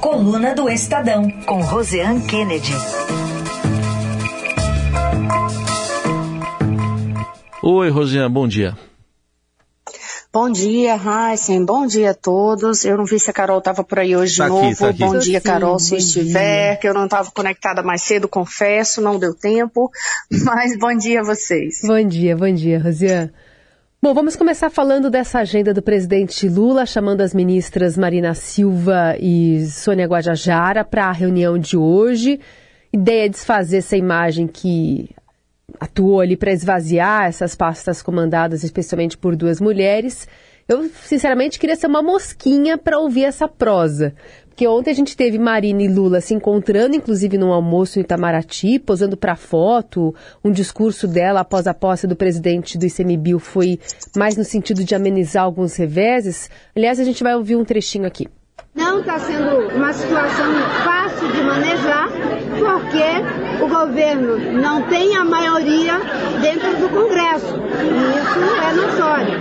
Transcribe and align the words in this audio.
Coluna 0.00 0.54
do 0.54 0.70
Estadão, 0.70 1.30
com 1.44 1.60
Roseanne 1.60 2.22
Kennedy. 2.26 2.72
Oi, 7.62 7.90
Rosiane, 7.90 8.32
bom 8.32 8.48
dia. 8.48 8.74
Bom 10.32 10.50
dia, 10.50 10.96
Heisen. 10.96 11.66
Bom 11.66 11.86
dia 11.86 12.12
a 12.12 12.14
todos. 12.14 12.84
Eu 12.84 12.96
não 12.96 13.04
vi 13.04 13.20
se 13.20 13.28
a 13.28 13.32
Carol 13.32 13.58
estava 13.58 13.84
por 13.84 13.98
aí 13.98 14.16
hoje 14.16 14.38
tá 14.38 14.44
de 14.44 14.50
novo. 14.50 14.66
Aqui, 14.68 14.78
tá 14.78 14.88
aqui. 14.88 14.98
Bom 15.00 15.18
dia, 15.18 15.40
Sim, 15.40 15.46
Carol, 15.46 15.78
se 15.78 15.96
estiver, 15.96 16.70
dia. 16.70 16.76
que 16.76 16.88
eu 16.88 16.94
não 16.94 17.04
estava 17.04 17.30
conectada 17.30 17.82
mais 17.82 18.00
cedo, 18.00 18.26
confesso, 18.26 19.02
não 19.02 19.18
deu 19.18 19.34
tempo. 19.34 19.90
Mas 20.44 20.78
bom 20.78 20.96
dia 20.96 21.20
a 21.20 21.24
vocês. 21.24 21.80
Bom 21.84 22.02
dia, 22.08 22.34
bom 22.34 22.50
dia, 22.52 22.80
Rosiane. 22.82 23.30
Bom, 24.02 24.14
vamos 24.14 24.34
começar 24.34 24.70
falando 24.70 25.10
dessa 25.10 25.40
agenda 25.40 25.74
do 25.74 25.82
presidente 25.82 26.48
Lula, 26.48 26.86
chamando 26.86 27.20
as 27.20 27.34
ministras 27.34 27.98
Marina 27.98 28.32
Silva 28.32 29.14
e 29.20 29.66
Sônia 29.66 30.06
Guajajara 30.06 30.82
para 30.82 31.04
a 31.04 31.12
reunião 31.12 31.58
de 31.58 31.76
hoje. 31.76 32.40
Ideia 32.90 33.26
é 33.26 33.28
desfazer 33.28 33.76
essa 33.76 33.98
imagem 33.98 34.46
que 34.46 35.10
atuou 35.78 36.18
ali 36.18 36.34
para 36.34 36.50
esvaziar 36.50 37.26
essas 37.26 37.54
pastas 37.54 38.00
comandadas 38.00 38.64
especialmente 38.64 39.18
por 39.18 39.36
duas 39.36 39.60
mulheres. 39.60 40.26
Eu, 40.70 40.88
sinceramente, 41.02 41.58
queria 41.58 41.74
ser 41.74 41.88
uma 41.88 42.00
mosquinha 42.00 42.78
para 42.78 42.96
ouvir 42.96 43.24
essa 43.24 43.48
prosa. 43.48 44.14
Porque 44.48 44.68
ontem 44.68 44.92
a 44.92 44.94
gente 44.94 45.16
teve 45.16 45.36
Marina 45.36 45.82
e 45.82 45.88
Lula 45.88 46.20
se 46.20 46.32
encontrando, 46.32 46.94
inclusive 46.94 47.36
num 47.36 47.50
almoço 47.50 47.98
em 47.98 48.02
Itamaraty, 48.02 48.78
posando 48.78 49.16
para 49.16 49.34
foto. 49.34 50.14
Um 50.44 50.52
discurso 50.52 51.08
dela 51.08 51.40
após 51.40 51.66
a 51.66 51.74
posse 51.74 52.06
do 52.06 52.14
presidente 52.14 52.78
do 52.78 52.86
ICMBio 52.86 53.40
foi 53.40 53.80
mais 54.16 54.36
no 54.36 54.44
sentido 54.44 54.84
de 54.84 54.94
amenizar 54.94 55.42
alguns 55.42 55.74
reveses. 55.74 56.48
Aliás, 56.76 57.00
a 57.00 57.04
gente 57.04 57.24
vai 57.24 57.34
ouvir 57.34 57.56
um 57.56 57.64
trechinho 57.64 58.06
aqui. 58.06 58.28
Não 58.72 59.00
está 59.00 59.18
sendo 59.18 59.74
uma 59.74 59.92
situação 59.92 60.52
fácil 60.84 61.32
de 61.32 61.42
manejar, 61.42 62.08
porque 62.60 63.64
o 63.64 63.68
governo 63.68 64.38
não 64.60 64.82
tem 64.82 65.16
a 65.16 65.24
maioria 65.24 65.98
dentro 66.42 66.76
do 66.76 66.88
Congresso. 66.90 67.56
E 67.56 68.20
isso 68.20 68.38
é 68.62 68.72
notório. 68.74 69.40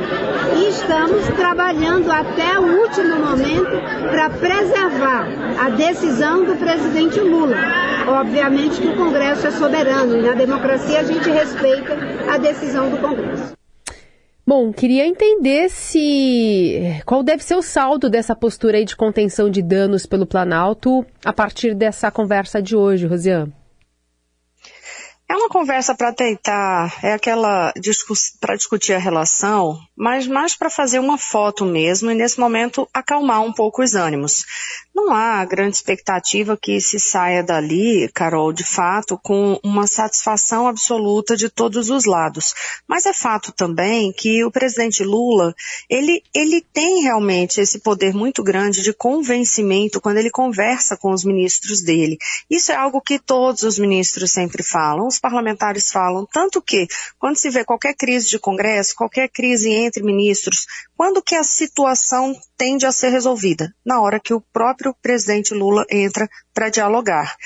E 0.58 0.70
estamos 0.70 1.28
trabalhando 1.36 2.10
até 2.10 2.58
o 2.58 2.82
último 2.82 3.18
momento 3.18 3.82
para 4.10 4.30
preservar 4.30 5.28
a 5.60 5.70
decisão 5.70 6.46
do 6.46 6.56
presidente 6.56 7.20
Lula. 7.20 7.58
Obviamente 8.08 8.82
que 8.82 8.88
o 8.88 8.96
Congresso 8.96 9.48
é 9.48 9.52
soberano 9.52 10.18
e 10.18 10.22
na 10.22 10.34
democracia 10.34 11.02
a 11.02 11.04
gente 11.04 11.30
respeita 11.30 11.98
a 12.30 12.38
decisão 12.38 12.90
do 12.90 12.98
Congresso. 12.98 13.59
Bom, 14.50 14.74
queria 14.74 15.06
entender 15.06 15.70
se 15.70 17.04
qual 17.06 17.22
deve 17.22 17.44
ser 17.44 17.54
o 17.54 17.62
saldo 17.62 18.10
dessa 18.10 18.36
postura 18.36 18.84
de 18.84 18.96
contenção 18.96 19.48
de 19.48 19.62
danos 19.62 20.08
pelo 20.08 20.26
Planalto 20.26 21.06
a 21.24 21.32
partir 21.32 21.76
dessa 21.76 22.10
conversa 22.10 22.60
de 22.60 22.76
hoje, 22.76 23.06
Rosiane. 23.06 23.54
É 25.32 25.36
uma 25.36 25.48
conversa 25.48 25.94
para 25.94 26.12
tentar, 26.12 26.92
é 27.04 27.14
aquela 27.14 27.72
para 28.40 28.56
discutir 28.56 28.94
a 28.94 28.98
relação, 28.98 29.80
mas 29.96 30.26
mais 30.26 30.56
para 30.56 30.72
fazer 30.72 30.98
uma 30.98 31.20
foto 31.20 31.66
mesmo 31.66 32.10
e 32.10 32.16
nesse 32.16 32.40
momento 32.40 32.90
acalmar 32.92 33.42
um 33.42 33.54
pouco 33.54 33.84
os 33.84 33.94
ânimos. 33.94 34.44
Não 34.96 35.14
há 35.14 35.46
grande 35.46 35.76
expectativa 35.76 36.58
que 36.58 36.82
se 36.82 37.00
saia 37.00 37.44
dali, 37.44 38.10
Carol, 38.12 38.52
de 38.52 38.64
fato, 38.64 39.20
com 39.22 39.60
uma 39.64 39.86
satisfação 39.86 40.68
absoluta 40.68 41.38
de 41.38 41.48
todos 41.48 41.92
os 41.92 42.06
lados. 42.06 42.56
Mas 42.88 43.06
é 43.06 43.14
fato 43.14 43.52
também 43.52 44.12
que 44.12 44.44
o 44.44 44.52
presidente 44.52 45.04
Lula, 45.04 45.54
ele, 45.88 46.24
ele 46.34 46.60
tem 46.74 47.04
realmente 47.04 47.62
esse 47.62 47.80
poder 47.80 48.14
muito 48.16 48.44
grande 48.44 48.82
de 48.82 48.94
convencimento 48.94 50.02
quando 50.02 50.18
ele 50.18 50.32
conversa 50.32 50.98
com 50.98 51.12
os 51.12 51.24
ministros 51.24 51.82
dele. 51.82 52.18
Isso 52.50 52.72
é 52.72 52.76
algo 52.76 53.00
que 53.00 53.20
todos 53.20 53.62
os 53.62 53.78
ministros 53.78 54.32
sempre 54.32 54.64
falam, 54.64 55.08
os 55.20 55.22
parlamentares 55.22 55.92
falam, 55.92 56.26
tanto 56.26 56.62
que 56.62 56.88
quando 57.20 57.36
se 57.36 57.50
vê 57.50 57.66
qualquer 57.66 57.94
crise 57.94 58.30
de 58.30 58.40
Congresso, 58.40 58.96
qualquer 58.96 59.28
crise 59.30 59.70
entre 59.70 60.02
ministros, 60.02 60.66
quando 61.00 61.24
que 61.24 61.34
a 61.34 61.44
situação 61.46 62.36
tende 62.58 62.86
a 62.86 62.92
ser 62.92 63.08
resolvida? 63.08 63.74
Na 63.86 64.02
hora 64.02 64.20
que 64.20 64.34
o 64.34 64.42
próprio 64.42 64.94
presidente 65.02 65.54
Lula 65.54 65.86
entra 65.90 66.30
para 66.54 66.68
dialogar. 66.68 67.38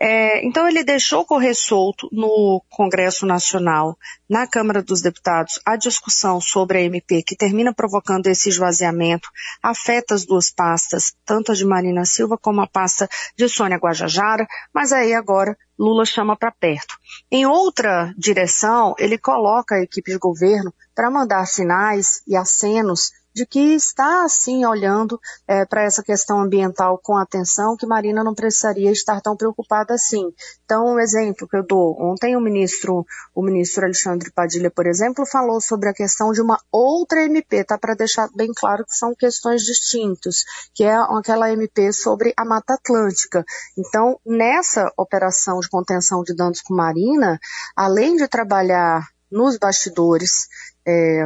É, 0.00 0.42
então 0.46 0.66
ele 0.66 0.82
deixou 0.82 1.22
correr 1.26 1.54
solto 1.54 2.08
no 2.10 2.64
Congresso 2.70 3.26
Nacional, 3.26 3.98
na 4.26 4.46
Câmara 4.46 4.82
dos 4.82 5.02
Deputados, 5.02 5.60
a 5.66 5.76
discussão 5.76 6.40
sobre 6.40 6.78
a 6.78 6.80
MP, 6.80 7.22
que 7.22 7.36
termina 7.36 7.74
provocando 7.74 8.28
esse 8.28 8.48
esvaziamento, 8.48 9.28
afeta 9.62 10.14
as 10.14 10.24
duas 10.24 10.50
pastas, 10.50 11.12
tanto 11.26 11.52
a 11.52 11.54
de 11.54 11.66
Marina 11.66 12.06
Silva 12.06 12.38
como 12.38 12.62
a 12.62 12.66
pasta 12.66 13.06
de 13.36 13.46
Sônia 13.46 13.76
Guajajara, 13.76 14.46
mas 14.72 14.90
aí 14.90 15.12
agora 15.12 15.54
Lula 15.78 16.06
chama 16.06 16.34
para 16.34 16.50
perto. 16.50 16.96
Em 17.30 17.44
outra 17.44 18.14
direção, 18.16 18.94
ele 18.98 19.18
coloca 19.18 19.74
a 19.74 19.82
equipe 19.82 20.12
de 20.12 20.18
governo 20.18 20.72
para 20.94 21.10
mandar 21.10 21.46
sinais 21.46 22.22
e 22.26 22.36
acenos 22.36 23.10
de 23.34 23.46
que 23.46 23.74
está, 23.74 24.24
assim, 24.24 24.64
olhando 24.66 25.18
é, 25.48 25.64
para 25.64 25.82
essa 25.82 26.02
questão 26.02 26.40
ambiental 26.40 27.00
com 27.02 27.16
atenção, 27.16 27.76
que 27.76 27.86
Marina 27.86 28.22
não 28.22 28.34
precisaria 28.34 28.90
estar 28.90 29.20
tão 29.20 29.36
preocupada 29.36 29.94
assim. 29.94 30.32
Então, 30.64 30.94
um 30.94 31.00
exemplo 31.00 31.48
que 31.48 31.56
eu 31.56 31.66
dou, 31.66 31.96
ontem 31.98 32.36
o 32.36 32.40
ministro, 32.40 33.06
o 33.34 33.42
ministro 33.42 33.84
Alexandre 33.84 34.30
Padilha, 34.30 34.70
por 34.70 34.86
exemplo, 34.86 35.24
falou 35.26 35.60
sobre 35.60 35.88
a 35.88 35.94
questão 35.94 36.32
de 36.32 36.42
uma 36.42 36.60
outra 36.70 37.24
MP, 37.24 37.64
tá? 37.64 37.78
Para 37.78 37.94
deixar 37.94 38.28
bem 38.36 38.52
claro 38.54 38.84
que 38.84 38.94
são 38.94 39.14
questões 39.14 39.62
distintas, 39.62 40.44
que 40.74 40.84
é 40.84 40.94
aquela 40.94 41.50
MP 41.50 41.92
sobre 41.92 42.34
a 42.36 42.44
Mata 42.44 42.74
Atlântica. 42.74 43.44
Então, 43.78 44.18
nessa 44.26 44.92
operação 44.96 45.58
de 45.60 45.68
contenção 45.68 46.22
de 46.22 46.34
danos 46.34 46.60
com 46.60 46.74
Marina, 46.74 47.38
além 47.76 48.16
de 48.16 48.28
trabalhar 48.28 49.06
nos 49.32 49.58
bastidores, 49.58 50.48
é, 50.86 51.24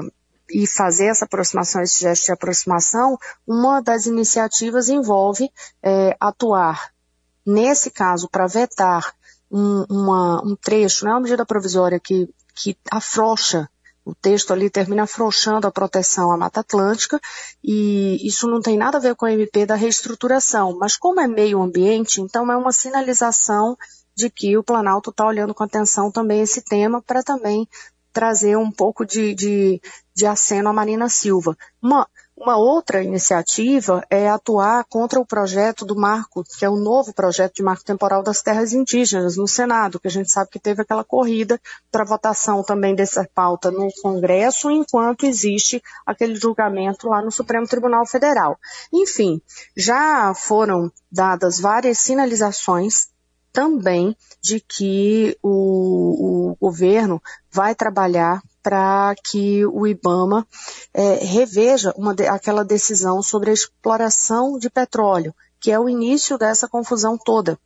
e 0.51 0.67
fazer 0.67 1.07
essa 1.07 1.25
aproximação, 1.25 1.83
esse 1.83 2.01
gesto 2.01 2.27
de 2.27 2.33
aproximação, 2.33 3.19
uma 3.47 3.81
das 3.81 4.07
iniciativas 4.07 4.89
envolve 4.89 5.51
é, 5.83 6.17
atuar, 6.21 6.93
nesse 7.45 7.91
caso, 7.91 8.29
para 8.29 8.47
vetar 8.47 9.13
um, 9.51 9.85
uma, 9.91 10.43
um 10.45 10.57
trecho, 10.57 11.05
não 11.05 11.13
é 11.13 11.15
uma 11.15 11.23
medida 11.23 11.45
provisória 11.45 11.99
que, 12.01 12.29
que 12.55 12.77
afrouxa 12.91 13.69
o 14.05 14.15
texto 14.15 14.53
ali 14.53 14.71
termina 14.71 15.03
afrouxando 15.03 15.67
a 15.67 15.73
proteção 15.73 16.31
à 16.31 16.37
Mata 16.37 16.61
Atlântica 16.61 17.21
e 17.63 18.25
isso 18.25 18.47
não 18.47 18.61
tem 18.61 18.79
nada 18.79 18.99
a 18.99 19.01
ver 19.01 19.17
com 19.17 19.27
a 19.27 19.33
MP 19.33 19.67
da 19.67 19.75
reestruturação, 19.75 20.79
mas 20.79 20.97
como 20.97 21.21
é 21.21 21.27
meio 21.27 21.61
ambiente, 21.61 22.21
então 22.21 22.51
é 22.53 22.57
uma 22.57 22.71
sinalização 22.71 23.77
de 24.15 24.31
que 24.31 24.57
o 24.57 24.63
Planalto 24.63 25.11
está 25.11 25.27
olhando 25.27 25.53
com 25.53 25.65
atenção 25.65 26.13
também 26.13 26.41
esse 26.41 26.63
tema 26.63 27.03
para 27.03 27.21
também 27.21 27.69
trazer 28.17 28.57
um 28.57 28.71
pouco 28.71 29.05
de, 29.05 29.35
de, 29.35 29.79
de 30.15 30.25
aceno 30.25 30.71
à 30.71 30.73
Marina 30.73 31.07
Silva. 31.07 31.55
Uma, 31.83 32.09
uma 32.35 32.57
outra 32.57 33.03
iniciativa 33.03 34.03
é 34.09 34.27
atuar 34.27 34.87
contra 34.89 35.21
o 35.21 35.27
projeto 35.27 35.85
do 35.85 35.95
marco, 35.95 36.43
que 36.43 36.65
é 36.65 36.71
o 36.71 36.77
novo 36.77 37.13
projeto 37.13 37.57
de 37.57 37.63
marco 37.63 37.85
temporal 37.85 38.23
das 38.23 38.41
terras 38.41 38.73
indígenas 38.73 39.37
no 39.37 39.47
Senado, 39.47 40.01
que 40.01 40.09
a 40.09 40.11
gente 40.11 40.31
sabe 40.31 40.49
que 40.51 40.59
teve 40.59 40.81
aquela 40.81 41.05
corrida 41.05 41.61
para 41.93 42.07
votação 42.07 42.63
também 42.63 42.95
dessa 42.95 43.29
pauta 43.35 43.71
no 43.71 43.91
Congresso, 44.01 44.71
enquanto 44.71 45.27
existe 45.27 45.83
aquele 46.07 46.37
julgamento 46.37 47.11
lá 47.11 47.21
no 47.21 47.31
Supremo 47.31 47.67
Tribunal 47.67 48.07
Federal. 48.07 48.59
Enfim, 48.91 49.43
já 49.77 50.33
foram 50.33 50.91
dadas 51.13 51.61
várias 51.61 51.99
sinalizações 51.99 53.15
também 53.57 54.15
de 54.43 54.61
que 54.61 55.35
o, 55.43 56.51
o 56.51 56.57
governo 56.61 57.23
vai 57.51 57.75
trabalhar 57.75 58.43
para 58.63 59.15
que 59.25 59.65
o 59.65 59.87
IBAMA 59.87 60.47
é, 60.93 61.25
reveja 61.25 61.91
uma 61.97 62.15
de, 62.15 62.27
aquela 62.27 62.63
decisão 62.63 63.23
sobre 63.23 63.49
a 63.49 63.55
exploração 63.55 64.59
de 64.59 64.69
petróleo, 64.69 65.35
que 65.59 65.73
é 65.73 65.81
o 65.81 65.89
início 65.89 66.37
dessa 66.37 66.69
confusão 66.69 67.17
toda. 67.17 67.59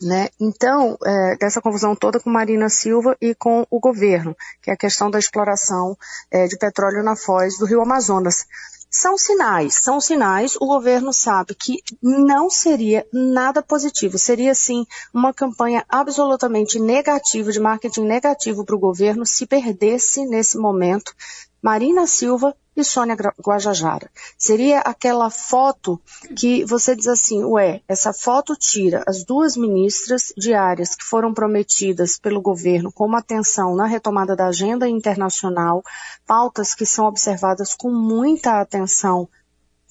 Né? 0.00 0.28
Então, 0.38 0.96
é, 1.04 1.36
dessa 1.38 1.60
confusão 1.60 1.96
toda 1.96 2.20
com 2.20 2.30
Marina 2.30 2.68
Silva 2.68 3.16
e 3.20 3.34
com 3.34 3.66
o 3.68 3.80
governo, 3.80 4.36
que 4.62 4.70
é 4.70 4.74
a 4.74 4.76
questão 4.76 5.10
da 5.10 5.18
exploração 5.18 5.98
é, 6.30 6.46
de 6.46 6.56
petróleo 6.56 7.02
na 7.02 7.16
foz 7.16 7.58
do 7.58 7.66
Rio 7.66 7.82
Amazonas. 7.82 8.46
São 8.90 9.16
sinais, 9.16 9.74
são 9.76 10.00
sinais. 10.00 10.56
O 10.56 10.66
governo 10.66 11.12
sabe 11.12 11.54
que 11.54 11.80
não 12.02 12.50
seria 12.50 13.06
nada 13.12 13.62
positivo, 13.62 14.18
seria 14.18 14.52
sim 14.52 14.84
uma 15.14 15.32
campanha 15.32 15.84
absolutamente 15.88 16.80
negativa, 16.80 17.52
de 17.52 17.60
marketing 17.60 18.02
negativo 18.02 18.64
para 18.64 18.74
o 18.74 18.80
governo, 18.80 19.24
se 19.24 19.46
perdesse 19.46 20.26
nesse 20.26 20.58
momento 20.58 21.14
Marina 21.62 22.06
Silva 22.06 22.56
e 22.74 22.82
Sônia 22.82 23.16
Guajajara. 23.38 24.10
Seria 24.38 24.80
aquela 24.80 25.28
foto 25.28 26.00
que 26.34 26.64
você 26.64 26.96
diz 26.96 27.06
assim, 27.06 27.44
ué, 27.44 27.82
essa 27.86 28.12
foto 28.12 28.56
tira 28.56 29.04
as 29.06 29.24
duas 29.24 29.56
ministras 29.56 30.32
de 30.36 30.54
áreas 30.54 30.96
que 30.96 31.04
foram 31.04 31.34
prometidas 31.34 32.18
pelo 32.18 32.40
governo 32.40 32.90
como 32.90 33.16
atenção 33.16 33.76
na 33.76 33.86
retomada 33.86 34.34
da 34.34 34.46
agenda 34.46 34.88
internacional, 34.88 35.82
pautas 36.26 36.74
que 36.74 36.86
são 36.86 37.04
observadas 37.06 37.74
com 37.74 37.90
muita 37.90 38.60
atenção 38.60 39.28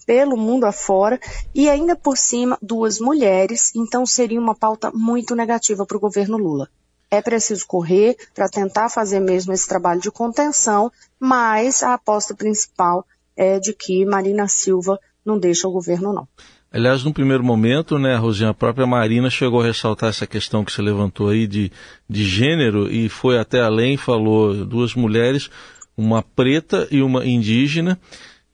pelo 0.08 0.36
mundo 0.36 0.66
afora 0.66 1.20
e 1.54 1.70
ainda 1.70 1.96
por 1.96 2.18
cima 2.18 2.58
duas 2.60 3.00
mulheres, 3.00 3.72
então 3.76 4.08
seria 4.08 4.40
uma 4.40 4.56
pauta 4.56 4.92
muito 4.92 5.36
negativa 5.36 5.86
para 5.86 5.98
o 5.98 6.00
governo 6.00 6.36
Lula. 6.36 6.68
É 7.12 7.22
preciso 7.22 7.66
correr 7.66 8.16
para 8.36 8.48
tentar 8.48 8.90
fazer 8.90 9.20
mesmo 9.20 9.52
esse 9.52 9.68
trabalho 9.68 10.00
de 10.00 10.12
contenção, 10.12 10.92
mas 11.20 11.82
a 11.82 11.94
aposta 11.96 12.36
principal 12.36 13.06
é 13.36 13.60
de 13.60 13.74
que 13.74 14.06
Marina 14.06 14.48
Silva 14.48 15.00
não 15.26 15.40
deixa 15.40 15.68
o 15.68 15.72
governo 15.72 16.14
não. 16.14 16.28
Aliás, 16.72 17.04
no 17.04 17.12
primeiro 17.12 17.44
momento, 17.44 17.98
né, 17.98 18.16
Rosinha, 18.16 18.52
a 18.52 18.54
própria 18.54 18.86
Marina 18.86 19.28
chegou 19.30 19.62
a 19.62 19.66
ressaltar 19.66 20.10
essa 20.10 20.28
questão 20.28 20.64
que 20.64 20.72
você 20.72 20.84
levantou 20.84 21.30
aí 21.30 21.48
de, 21.48 21.72
de 22.08 22.24
gênero 22.24 22.92
e 22.92 23.10
foi 23.10 23.40
até 23.40 23.60
além, 23.60 23.98
falou 23.98 24.66
duas 24.66 24.94
mulheres, 24.94 25.50
uma 25.98 26.22
preta 26.22 26.88
e 26.92 27.02
uma 27.02 27.26
indígena. 27.26 28.00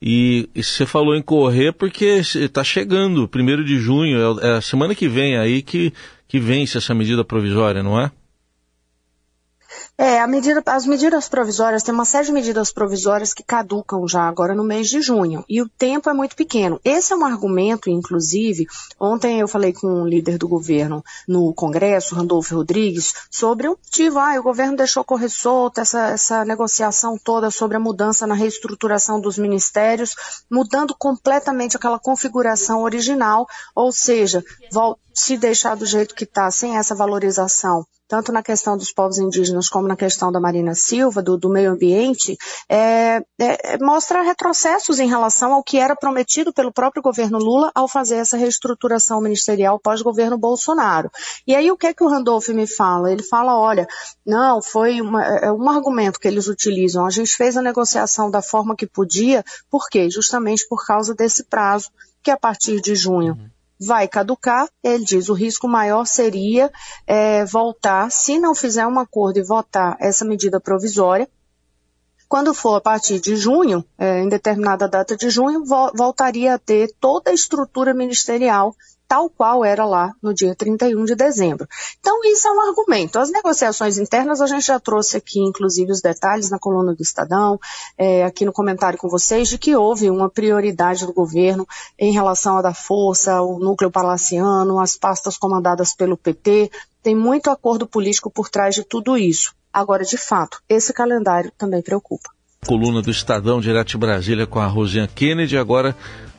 E, 0.00 0.48
e 0.54 0.62
você 0.62 0.86
falou 0.86 1.14
em 1.14 1.20
correr 1.20 1.72
porque 1.72 2.06
está 2.06 2.64
chegando, 2.64 3.28
primeiro 3.28 3.62
de 3.62 3.78
junho, 3.78 4.40
é, 4.40 4.46
é 4.46 4.50
a 4.56 4.60
semana 4.62 4.94
que 4.94 5.08
vem 5.08 5.36
aí 5.36 5.60
que, 5.60 5.92
que 6.26 6.38
vence 6.40 6.78
essa 6.78 6.94
medida 6.94 7.22
provisória, 7.22 7.82
não 7.82 8.00
é? 8.00 8.10
É, 9.98 10.26
medida, 10.26 10.62
as 10.66 10.86
medidas 10.86 11.28
provisórias, 11.28 11.82
tem 11.82 11.94
uma 11.94 12.04
série 12.04 12.26
de 12.26 12.32
medidas 12.32 12.70
provisórias 12.70 13.32
que 13.32 13.42
caducam 13.42 14.06
já 14.06 14.28
agora 14.28 14.54
no 14.54 14.62
mês 14.62 14.88
de 14.88 15.00
junho, 15.00 15.44
e 15.48 15.62
o 15.62 15.68
tempo 15.68 16.10
é 16.10 16.12
muito 16.12 16.36
pequeno. 16.36 16.80
Esse 16.84 17.12
é 17.12 17.16
um 17.16 17.24
argumento, 17.24 17.88
inclusive, 17.88 18.66
ontem 19.00 19.40
eu 19.40 19.48
falei 19.48 19.72
com 19.72 19.86
um 19.86 20.06
líder 20.06 20.36
do 20.36 20.48
governo 20.48 21.02
no 21.26 21.54
Congresso, 21.54 22.14
Randolfo 22.14 22.56
Rodrigues, 22.56 23.14
sobre 23.30 23.68
o 23.68 23.70
motivo, 23.70 24.18
ah, 24.18 24.38
o 24.38 24.42
governo 24.42 24.76
deixou 24.76 25.02
correr 25.02 25.30
solta 25.30 25.80
essa, 25.80 26.08
essa 26.08 26.44
negociação 26.44 27.16
toda 27.18 27.50
sobre 27.50 27.76
a 27.76 27.80
mudança 27.80 28.26
na 28.26 28.34
reestruturação 28.34 29.20
dos 29.20 29.38
ministérios, 29.38 30.14
mudando 30.50 30.94
completamente 30.94 31.76
aquela 31.76 31.98
configuração 31.98 32.82
original, 32.82 33.46
ou 33.74 33.90
seja, 33.90 34.44
se 35.16 35.36
deixar 35.36 35.76
do 35.76 35.86
jeito 35.86 36.14
que 36.14 36.24
está, 36.24 36.50
sem 36.50 36.76
essa 36.76 36.94
valorização 36.94 37.84
tanto 38.08 38.32
na 38.32 38.42
questão 38.42 38.76
dos 38.76 38.92
povos 38.92 39.18
indígenas 39.18 39.68
como 39.68 39.88
na 39.88 39.96
questão 39.96 40.30
da 40.30 40.40
Marina 40.40 40.74
Silva, 40.74 41.22
do, 41.22 41.36
do 41.36 41.48
meio 41.48 41.72
ambiente, 41.72 42.36
é, 42.68 43.20
é, 43.38 43.78
mostra 43.78 44.22
retrocessos 44.22 45.00
em 45.00 45.08
relação 45.08 45.52
ao 45.52 45.62
que 45.62 45.78
era 45.78 45.96
prometido 45.96 46.52
pelo 46.52 46.72
próprio 46.72 47.02
governo 47.02 47.38
Lula 47.38 47.70
ao 47.74 47.88
fazer 47.88 48.16
essa 48.16 48.36
reestruturação 48.36 49.20
ministerial 49.20 49.80
pós-governo 49.80 50.38
Bolsonaro. 50.38 51.10
E 51.46 51.54
aí 51.54 51.70
o 51.70 51.76
que 51.76 51.88
é 51.88 51.94
que 51.94 52.04
o 52.04 52.08
Randolph 52.08 52.48
me 52.48 52.66
fala? 52.66 53.10
Ele 53.10 53.22
fala, 53.22 53.58
olha, 53.58 53.86
não, 54.24 54.62
foi 54.62 55.00
uma, 55.00 55.24
é, 55.24 55.46
é 55.46 55.52
um 55.52 55.68
argumento 55.68 56.20
que 56.20 56.28
eles 56.28 56.46
utilizam, 56.46 57.04
a 57.04 57.10
gente 57.10 57.36
fez 57.36 57.56
a 57.56 57.62
negociação 57.62 58.30
da 58.30 58.40
forma 58.40 58.76
que 58.76 58.86
podia, 58.86 59.44
por 59.68 59.88
quê? 59.88 60.08
Justamente 60.08 60.66
por 60.68 60.86
causa 60.86 61.14
desse 61.14 61.44
prazo, 61.44 61.90
que 62.22 62.30
a 62.30 62.36
partir 62.36 62.80
de 62.80 62.94
junho 62.94 63.32
uhum 63.32 63.55
vai 63.78 64.08
caducar. 64.08 64.68
Ele 64.82 65.04
diz 65.04 65.28
o 65.28 65.34
risco 65.34 65.68
maior 65.68 66.06
seria 66.06 66.70
é, 67.06 67.44
voltar, 67.44 68.10
se 68.10 68.38
não 68.38 68.54
fizer 68.54 68.86
um 68.86 68.98
acordo 68.98 69.38
e 69.38 69.44
votar 69.44 69.96
essa 70.00 70.24
medida 70.24 70.60
provisória, 70.60 71.28
quando 72.28 72.52
for 72.52 72.74
a 72.74 72.80
partir 72.80 73.20
de 73.20 73.36
junho, 73.36 73.84
é, 73.96 74.20
em 74.20 74.28
determinada 74.28 74.88
data 74.88 75.16
de 75.16 75.30
junho, 75.30 75.64
vo 75.64 75.92
voltaria 75.94 76.54
a 76.54 76.58
ter 76.58 76.92
toda 77.00 77.30
a 77.30 77.34
estrutura 77.34 77.94
ministerial 77.94 78.74
tal 79.08 79.30
qual 79.30 79.64
era 79.64 79.84
lá 79.84 80.12
no 80.22 80.34
dia 80.34 80.54
31 80.54 81.04
de 81.04 81.14
dezembro. 81.14 81.66
Então, 81.98 82.20
isso 82.24 82.46
é 82.48 82.50
um 82.50 82.60
argumento. 82.60 83.18
As 83.18 83.30
negociações 83.30 83.98
internas, 83.98 84.40
a 84.40 84.46
gente 84.46 84.66
já 84.66 84.80
trouxe 84.80 85.16
aqui, 85.16 85.40
inclusive, 85.40 85.92
os 85.92 86.00
detalhes 86.00 86.50
na 86.50 86.58
coluna 86.58 86.94
do 86.94 87.02
Estadão, 87.02 87.58
é, 87.96 88.24
aqui 88.24 88.44
no 88.44 88.52
comentário 88.52 88.98
com 88.98 89.08
vocês, 89.08 89.48
de 89.48 89.58
que 89.58 89.76
houve 89.76 90.10
uma 90.10 90.28
prioridade 90.28 91.06
do 91.06 91.12
governo 91.12 91.66
em 91.98 92.12
relação 92.12 92.56
a 92.56 92.62
dar 92.62 92.74
força 92.74 93.34
ao 93.34 93.58
núcleo 93.58 93.90
palaciano, 93.90 94.80
as 94.80 94.96
pastas 94.96 95.36
comandadas 95.36 95.94
pelo 95.94 96.16
PT. 96.16 96.70
Tem 97.02 97.14
muito 97.14 97.50
acordo 97.50 97.86
político 97.86 98.30
por 98.30 98.48
trás 98.48 98.74
de 98.74 98.84
tudo 98.84 99.16
isso. 99.16 99.54
Agora, 99.72 100.04
de 100.04 100.16
fato, 100.16 100.60
esse 100.68 100.92
calendário 100.92 101.52
também 101.56 101.82
preocupa. 101.82 102.30
Coluna 102.66 103.00
do 103.00 103.10
Estadão, 103.10 103.60
direto 103.60 103.88
de 103.88 103.98
Brasília, 103.98 104.46
com 104.46 104.58
a 104.58 104.66
Rosiane 104.66 105.06
Kennedy. 105.06 105.56
Agora, 105.56 105.94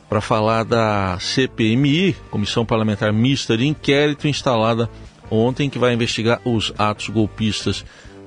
para 0.08 0.20
falar 0.20 0.64
da 0.64 1.18
CPMI, 1.20 2.16
Comissão 2.30 2.64
Parlamentar 2.64 3.12
Mista 3.12 3.56
de 3.56 3.66
Inquérito, 3.66 4.26
instalada 4.26 4.88
ontem, 5.30 5.68
que 5.68 5.78
vai 5.78 5.92
investigar 5.92 6.40
os 6.44 6.72
atos 6.78 7.08
golpistas 7.08 7.84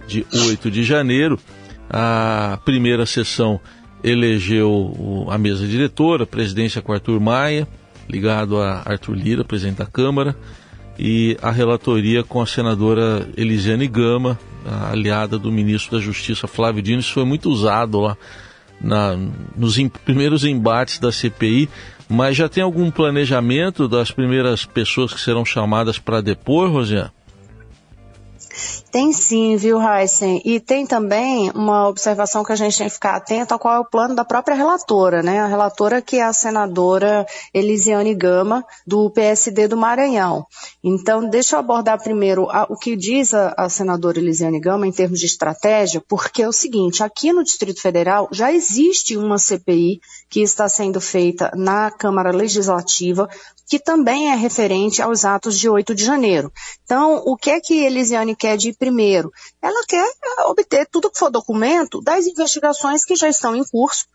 de 0.08 0.26
8 0.32 0.70
de 0.70 0.84
janeiro. 0.84 1.40
A 1.90 2.60
primeira 2.64 3.06
sessão 3.06 3.60
elegeu 4.04 5.28
a 5.30 5.38
mesa 5.38 5.68
diretora, 5.68 6.24
a 6.24 6.28
presidência 6.28 6.82
com 6.82 6.94
Arthur 6.94 7.20
Maia, 7.20 7.68
ligado 8.08 8.60
a 8.60 8.84
Arthur 8.86 9.16
Lira, 9.16 9.44
presidente 9.44 9.78
da 9.78 9.86
Câmara, 9.86 10.36
e 11.00 11.36
a 11.42 11.50
relatoria 11.50 12.24
com 12.24 12.42
a 12.42 12.46
senadora 12.46 13.28
Elisiane 13.36 13.88
Gama, 13.88 14.38
aliada 14.92 15.40
do 15.40 15.52
ministro 15.52 15.98
da 15.98 16.04
Justiça 16.04 16.48
Flávio 16.48 16.82
Dino. 16.84 17.00
Isso 17.00 17.14
foi 17.14 17.26
muito 17.26 17.50
usado 17.50 18.00
lá 18.00 18.16
na, 18.84 19.18
nos 19.56 19.78
em, 19.78 19.88
primeiros 19.88 20.44
embates 20.44 21.00
da 21.00 21.12
CPI, 21.12 21.70
mas 22.10 22.36
já 22.36 22.50
tem 22.50 22.64
algum 22.64 22.92
planejamento 22.92 23.88
das 23.88 24.12
primeiras 24.12 24.66
pessoas 24.66 25.14
que 25.14 25.22
serão 25.22 25.46
chamadas 25.46 25.98
para 25.98 26.22
depor, 26.22 26.70
Rosiane? 26.70 27.12
Tem 28.92 29.14
sim, 29.14 29.56
viu, 29.56 29.80
Heisen? 29.82 30.42
E 30.44 30.60
tem 30.60 30.86
também 30.86 31.50
uma 31.52 31.88
observação 31.88 32.44
que 32.44 32.52
a 32.52 32.56
gente 32.58 32.78
tem 32.78 32.88
que 32.88 32.94
ficar 32.94 33.16
atento 33.16 33.54
a 33.54 33.60
qual 33.60 33.76
é 33.76 33.80
o 33.80 33.86
plano 33.86 34.14
da 34.14 34.26
própria 34.26 34.54
relatora, 34.54 35.24
né? 35.24 35.40
A 35.40 35.48
relatora 35.48 36.02
que 36.02 36.18
é 36.18 36.24
a 36.24 36.34
senadora 36.34 37.26
Elisiane 37.54 38.14
Gama, 38.14 38.66
do 38.86 39.10
PSD 39.10 39.70
do 39.70 39.78
Maranhão. 39.78 40.46
Então, 40.84 41.30
deixa 41.30 41.56
eu 41.56 41.60
abordar 41.62 42.04
primeiro 42.04 42.50
a, 42.50 42.68
o 42.70 42.76
que 42.76 42.98
diz 42.98 43.34
a, 43.34 43.54
a 43.58 43.70
senadora 43.70 44.20
Elisiane 44.20 44.60
Gama 44.60 44.86
em 44.86 44.92
termos 44.92 45.22
de 45.22 45.26
estratégia, 45.26 46.04
porque 46.06 46.44
é 46.44 46.48
o 46.48 46.52
seguinte, 46.52 47.02
aqui 47.02 47.32
no 47.32 47.46
Distrito 47.46 47.82
Federal 47.82 48.28
já 48.30 48.52
existe 48.52 49.16
uma 49.16 49.38
CPI 49.38 50.02
que 50.30 50.42
está 50.42 50.68
sendo 50.68 51.00
feita 51.00 51.50
na 51.56 51.90
Câmara 51.92 52.32
Legislativa 52.32 53.30
que 53.72 53.80
também 53.80 54.30
é 54.30 54.36
referente 54.36 55.02
aos 55.02 55.24
atos 55.24 55.58
de 55.58 55.70
8 55.70 55.96
de 55.96 56.04
janeiro. 56.04 56.52
Então, 56.84 57.24
o 57.26 57.38
que 57.38 57.50
é 57.50 57.62
que 57.62 57.86
Elisiane 57.86 58.36
quer 58.36 58.58
de 58.58 58.74
primeiro? 58.82 59.32
Ela 59.62 59.86
quer 59.88 60.04
obter 60.48 60.88
tudo 60.90 61.12
que 61.12 61.20
for 61.20 61.30
documento 61.30 62.02
das 62.02 62.26
investigações 62.26 63.06
que 63.06 63.16
já 63.16 63.30
estão 63.30 63.56
em 63.56 63.64
curso 63.64 64.08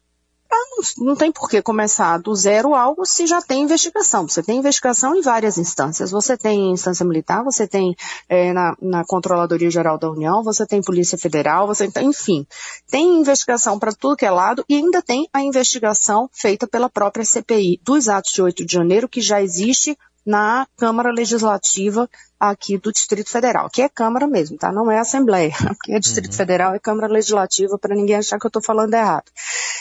ah, 0.49 0.65
não, 0.71 1.07
não 1.09 1.17
tem 1.17 1.33
por 1.33 1.49
que 1.49 1.61
começar 1.61 2.19
do 2.19 2.33
zero 2.35 2.73
algo 2.73 3.05
se 3.05 3.27
já 3.27 3.43
tem 3.43 3.63
investigação. 3.63 4.29
Você 4.29 4.45
tem 4.45 4.59
investigação 4.59 5.17
em 5.17 5.21
várias 5.21 5.59
instâncias. 5.59 6.13
Você 6.13 6.37
tem 6.37 6.71
instância 6.71 7.05
militar, 7.05 7.43
você 7.43 7.67
tem 7.67 7.97
é, 8.29 8.53
na, 8.53 8.77
na, 8.81 9.05
Controladoria 9.05 9.71
Geral 9.71 9.99
da 9.99 10.09
União, 10.09 10.45
você 10.45 10.65
tem 10.65 10.81
Polícia 10.81 11.19
Federal, 11.19 11.67
você 11.67 11.91
tem, 11.91 12.07
enfim, 12.07 12.47
tem 12.89 13.19
investigação 13.19 13.77
para 13.77 13.93
tudo 13.93 14.17
que 14.17 14.25
é 14.25 14.31
lado 14.31 14.65
e 14.69 14.77
ainda 14.77 15.03
tem 15.03 15.29
a 15.33 15.43
investigação 15.43 16.31
feita 16.33 16.67
pela 16.67 16.89
própria 16.89 17.25
CPI 17.25 17.81
dos 17.83 18.09
atos 18.09 18.33
de 18.33 18.41
8 18.41 18.65
de 18.65 18.73
janeiro, 18.73 19.09
que 19.09 19.21
já 19.21 19.43
existe 19.43 19.99
na 20.27 20.67
Câmara 20.77 21.13
Legislativa 21.13 22.09
aqui 22.39 22.77
do 22.77 22.93
Distrito 22.93 23.31
Federal, 23.31 23.71
que 23.71 23.81
é 23.81 23.89
Câmara 23.89 24.27
mesmo, 24.27 24.59
tá? 24.59 24.73
Não 24.73 24.91
é 24.91 24.99
Assembleia, 24.99 25.53
porque 25.79 25.93
é 25.93 26.01
Distrito 26.01 26.33
uhum. 26.33 26.37
Federal 26.37 26.75
é 26.75 26.79
Câmara 26.79 27.07
Legislativa, 27.07 27.79
para 27.79 27.95
ninguém 27.95 28.17
achar 28.17 28.39
que 28.39 28.47
eu 28.47 28.49
estou 28.49 28.63
falando 28.63 28.93
errado. 28.93 29.31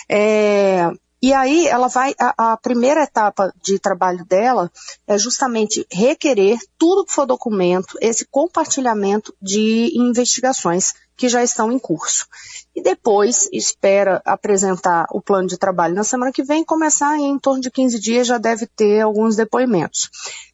É, 0.08 0.92
e 1.26 1.34
aí 1.34 1.68
ela 1.68 1.88
vai, 1.88 2.14
a, 2.20 2.54
a, 2.54 2.58
primeira 2.58 3.02
etapa 3.02 3.52
de 3.60 3.80
trabalho 3.80 4.24
dela 4.26 4.72
é 5.08 5.18
justamente 5.18 5.84
requerer 5.92 6.60
tudo 6.78 7.04
que 7.04 7.12
for 7.12 7.26
documento, 7.26 7.98
esse 8.00 8.26
compartilhamento 8.26 9.34
de 9.42 9.92
investigações 9.96 10.94
que 11.18 11.28
já 11.28 11.44
estão 11.44 11.72
em 11.72 11.80
curso. 11.80 12.28
E 12.76 12.84
depois 12.84 13.50
espera 13.52 14.22
apresentar 14.24 15.08
o 15.10 15.20
plano 15.20 15.48
de 15.48 15.58
trabalho 15.58 15.96
na 15.96 16.04
semana 16.04 16.32
que 16.32 16.44
vem, 16.44 16.64
começar 16.64 17.18
em 17.18 17.40
torno 17.40 17.60
de 17.60 17.72
15 17.72 18.00
dias 18.00 18.28
já 18.28 18.38
deve 18.38 18.68
ter 18.68 19.02
alguns 19.02 19.36
depoimentos. 19.36 20.12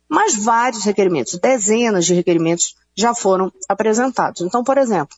Mas 0.08 0.38
vários 0.38 0.86
requerimentos, 0.86 1.38
dezenas 1.38 2.06
de 2.06 2.14
requerimentos 2.14 2.76
já 2.96 3.14
foram 3.14 3.52
apresentados. 3.68 4.40
Então, 4.40 4.64
por 4.64 4.78
exemplo, 4.78 5.18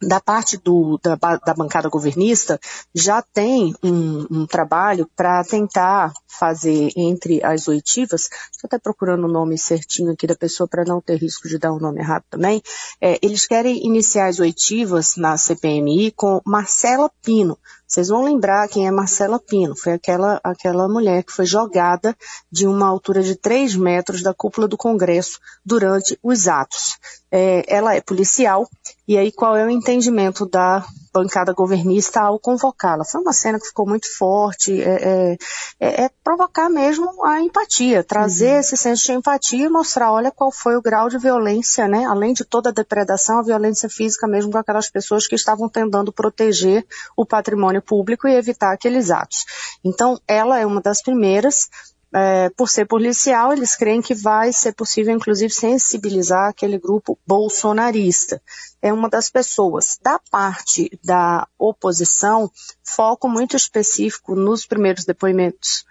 da 0.00 0.20
parte 0.20 0.56
do, 0.56 0.98
da, 1.02 1.16
da, 1.16 1.54
bancada 1.54 1.88
governista 1.88 2.58
já 2.94 3.20
tem 3.20 3.74
um, 3.82 4.26
um 4.30 4.46
trabalho 4.46 5.08
para 5.14 5.44
tentar 5.44 6.12
fazer 6.26 6.90
entre 6.96 7.44
as 7.44 7.68
oitivas, 7.68 8.22
estou 8.50 8.66
até 8.66 8.78
procurando 8.78 9.24
o 9.24 9.32
nome 9.32 9.58
certinho 9.58 10.12
aqui 10.12 10.26
da 10.26 10.34
pessoa 10.34 10.66
para 10.66 10.84
não 10.84 11.00
ter 11.00 11.16
risco 11.16 11.48
de 11.48 11.58
dar 11.58 11.72
o 11.72 11.76
um 11.76 11.80
nome 11.80 12.00
errado 12.00 12.24
também, 12.30 12.62
é, 13.00 13.18
eles 13.20 13.46
querem 13.46 13.84
iniciar 13.84 14.28
as 14.28 14.40
oitivas 14.40 15.16
na 15.16 15.36
CPMI 15.36 16.12
com 16.12 16.40
Marcela 16.46 17.10
Pino, 17.22 17.58
vocês 17.90 18.06
vão 18.06 18.22
lembrar 18.22 18.68
quem 18.68 18.86
é 18.86 18.90
Marcela 18.92 19.40
Pino. 19.40 19.74
Foi 19.74 19.94
aquela, 19.94 20.40
aquela 20.44 20.88
mulher 20.88 21.24
que 21.24 21.32
foi 21.32 21.44
jogada 21.44 22.16
de 22.50 22.64
uma 22.64 22.86
altura 22.86 23.20
de 23.20 23.34
3 23.34 23.74
metros 23.74 24.22
da 24.22 24.32
cúpula 24.32 24.68
do 24.68 24.76
Congresso 24.76 25.40
durante 25.66 26.16
os 26.22 26.46
atos. 26.46 26.96
É, 27.32 27.64
ela 27.66 27.96
é 27.96 28.00
policial. 28.00 28.68
E 29.08 29.18
aí, 29.18 29.32
qual 29.32 29.56
é 29.56 29.66
o 29.66 29.70
entendimento 29.70 30.46
da 30.46 30.86
bancada 31.12 31.52
governista 31.52 32.20
ao 32.20 32.38
convocá-la. 32.38 33.04
Foi 33.04 33.20
uma 33.20 33.32
cena 33.32 33.58
que 33.58 33.66
ficou 33.66 33.86
muito 33.86 34.06
forte, 34.16 34.80
é, 34.80 34.88
é, 34.88 35.36
é, 35.80 36.04
é 36.04 36.10
provocar 36.22 36.68
mesmo 36.68 37.24
a 37.24 37.40
empatia, 37.40 38.04
trazer 38.04 38.54
uhum. 38.54 38.60
esse 38.60 38.76
senso 38.76 39.04
de 39.04 39.12
empatia 39.12 39.66
e 39.66 39.68
mostrar, 39.68 40.12
olha 40.12 40.30
qual 40.30 40.52
foi 40.52 40.76
o 40.76 40.82
grau 40.82 41.08
de 41.08 41.18
violência, 41.18 41.88
né? 41.88 42.04
Além 42.04 42.32
de 42.32 42.44
toda 42.44 42.70
a 42.70 42.72
depredação, 42.72 43.38
a 43.38 43.42
violência 43.42 43.88
física 43.88 44.26
mesmo 44.26 44.52
com 44.52 44.58
aquelas 44.58 44.88
pessoas 44.88 45.26
que 45.26 45.34
estavam 45.34 45.68
tentando 45.68 46.12
proteger 46.12 46.86
o 47.16 47.26
patrimônio 47.26 47.82
público 47.82 48.28
e 48.28 48.34
evitar 48.34 48.72
aqueles 48.72 49.10
atos. 49.10 49.44
Então, 49.84 50.20
ela 50.26 50.58
é 50.58 50.66
uma 50.66 50.80
das 50.80 51.02
primeiras 51.02 51.68
é, 52.12 52.50
por 52.50 52.68
ser 52.68 52.86
policial, 52.86 53.52
eles 53.52 53.76
creem 53.76 54.02
que 54.02 54.14
vai 54.14 54.52
ser 54.52 54.72
possível, 54.72 55.14
inclusive, 55.14 55.52
sensibilizar 55.52 56.48
aquele 56.48 56.78
grupo 56.78 57.18
bolsonarista. 57.26 58.42
É 58.82 58.92
uma 58.92 59.08
das 59.08 59.30
pessoas. 59.30 59.98
Da 60.02 60.18
parte 60.30 60.90
da 61.04 61.46
oposição, 61.58 62.50
foco 62.82 63.28
muito 63.28 63.56
específico 63.56 64.34
nos 64.34 64.66
primeiros 64.66 65.04
depoimentos 65.04 65.84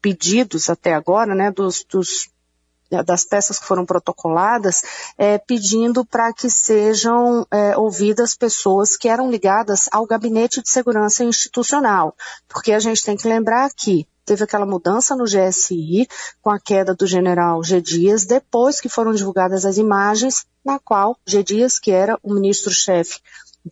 pedidos 0.00 0.70
até 0.70 0.94
agora, 0.94 1.34
né, 1.34 1.50
dos, 1.50 1.84
dos 1.84 2.30
das 3.04 3.24
peças 3.24 3.58
que 3.58 3.66
foram 3.66 3.84
protocoladas, 3.84 4.82
é, 5.18 5.38
pedindo 5.38 6.04
para 6.04 6.32
que 6.32 6.48
sejam 6.48 7.44
é, 7.50 7.76
ouvidas 7.76 8.36
pessoas 8.36 8.96
que 8.96 9.08
eram 9.08 9.28
ligadas 9.28 9.88
ao 9.90 10.06
gabinete 10.06 10.62
de 10.62 10.70
segurança 10.70 11.24
institucional, 11.24 12.14
porque 12.48 12.72
a 12.72 12.78
gente 12.78 13.04
tem 13.04 13.16
que 13.16 13.26
lembrar 13.26 13.70
que 13.74 14.06
teve 14.26 14.44
aquela 14.44 14.66
mudança 14.66 15.16
no 15.16 15.24
GSI 15.24 16.06
com 16.42 16.50
a 16.50 16.60
queda 16.60 16.94
do 16.94 17.06
general 17.06 17.62
G. 17.62 17.80
Dias, 17.80 18.26
depois 18.26 18.80
que 18.80 18.88
foram 18.88 19.14
divulgadas 19.14 19.64
as 19.64 19.78
imagens 19.78 20.44
na 20.64 20.78
qual 20.78 21.16
G. 21.24 21.42
Dias, 21.42 21.78
que 21.78 21.92
era 21.92 22.18
o 22.22 22.34
ministro-chefe 22.34 23.20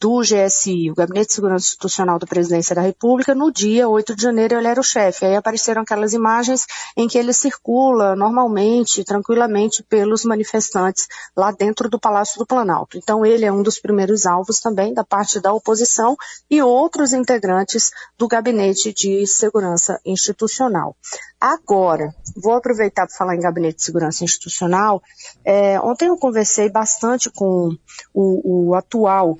do 0.01 0.23
GSI, 0.23 0.91
o 0.91 0.95
Gabinete 0.95 1.29
de 1.29 1.35
Segurança 1.35 1.67
Institucional 1.67 2.19
da 2.19 2.27
Presidência 2.27 2.75
da 2.75 2.83
República, 2.83 3.33
no 3.33 3.53
dia 3.53 3.89
8 3.89 4.17
de 4.17 4.23
janeiro 4.23 4.57
ele 4.57 4.67
era 4.67 4.81
o 4.81 4.85
chefe. 4.85 5.25
Aí 5.25 5.37
apareceram 5.37 5.83
aquelas 5.83 6.13
imagens 6.13 6.67
em 6.97 7.07
que 7.07 7.17
ele 7.17 7.33
circula 7.33 8.17
normalmente, 8.17 9.05
tranquilamente, 9.05 9.85
pelos 9.85 10.25
manifestantes 10.25 11.07
lá 11.37 11.53
dentro 11.53 11.89
do 11.89 12.01
Palácio 12.01 12.41
do 12.41 12.47
Planalto. 12.47 12.99
Então 12.99 13.25
ele 13.25 13.45
é 13.45 13.53
um 13.53 13.63
dos 13.63 13.79
primeiros 13.79 14.27
alvos 14.27 14.59
também 14.59 14.93
da 14.93 15.05
parte 15.05 15.39
da 15.39 15.53
oposição 15.53 16.17
e 16.51 16.61
outros 16.61 17.13
integrantes 17.13 17.91
do 18.19 18.27
Gabinete 18.27 18.93
de 18.93 19.25
Segurança 19.29 20.01
Institucional. 20.05 20.97
Agora, 21.41 22.13
vou 22.43 22.55
aproveitar 22.55 23.07
para 23.07 23.17
falar 23.17 23.37
em 23.37 23.41
Gabinete 23.41 23.77
de 23.77 23.85
Segurança 23.85 24.25
Institucional. 24.25 25.01
É, 25.45 25.79
ontem 25.81 26.09
eu 26.09 26.17
conversei 26.17 26.69
bastante 26.69 27.31
com 27.31 27.77
o, 28.13 28.71
o 28.71 28.75
atual 28.75 29.37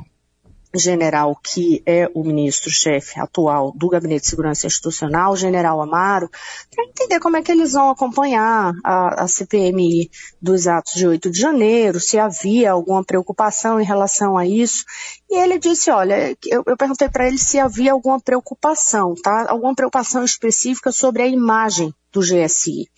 general 0.79 1.37
que 1.37 1.83
é 1.87 2.11
o 2.15 2.25
ministro-chefe 2.25 3.19
atual 3.21 3.73
do 3.75 3.89
Gabinete 3.89 4.23
de 4.23 4.29
Segurança 4.29 4.67
Institucional, 4.67 5.33
o 5.33 5.37
general 5.37 5.81
Amaro, 5.81 6.29
para 6.75 6.85
entender 6.85 7.21
como 7.21 7.37
é 7.37 7.43
que 7.43 7.53
eles 7.53 7.73
vão 7.73 7.91
acompanhar 7.91 8.73
a, 8.85 9.25
a, 9.25 9.29
CPMI 9.29 10.11
dos 10.41 10.67
atos 10.67 10.95
de 10.95 11.07
8 11.07 11.31
de 11.31 11.39
janeiro, 11.39 12.01
se 12.01 12.19
havia 12.19 12.73
alguma 12.73 13.05
preocupação 13.05 13.81
em 13.81 13.85
relação 13.85 14.37
a 14.37 14.47
isso. 14.47 14.85
E 15.31 15.37
ele 15.37 15.59
disse, 15.59 15.91
olha, 15.91 16.37
eu, 16.47 16.63
eu 16.67 16.77
perguntei 16.77 17.09
para 17.09 17.27
ele 17.27 17.39
se 17.39 17.59
havia 17.59 17.93
alguma 17.93 18.21
preocupação, 18.21 19.15
tá? 19.15 19.47
Alguma 19.49 19.75
preocupação 19.75 20.25
específica 20.25 20.93
sobre 20.93 21.23
a 21.23 21.27
imagem 21.27 21.95
do 22.13 22.21
GSI. 22.21 22.89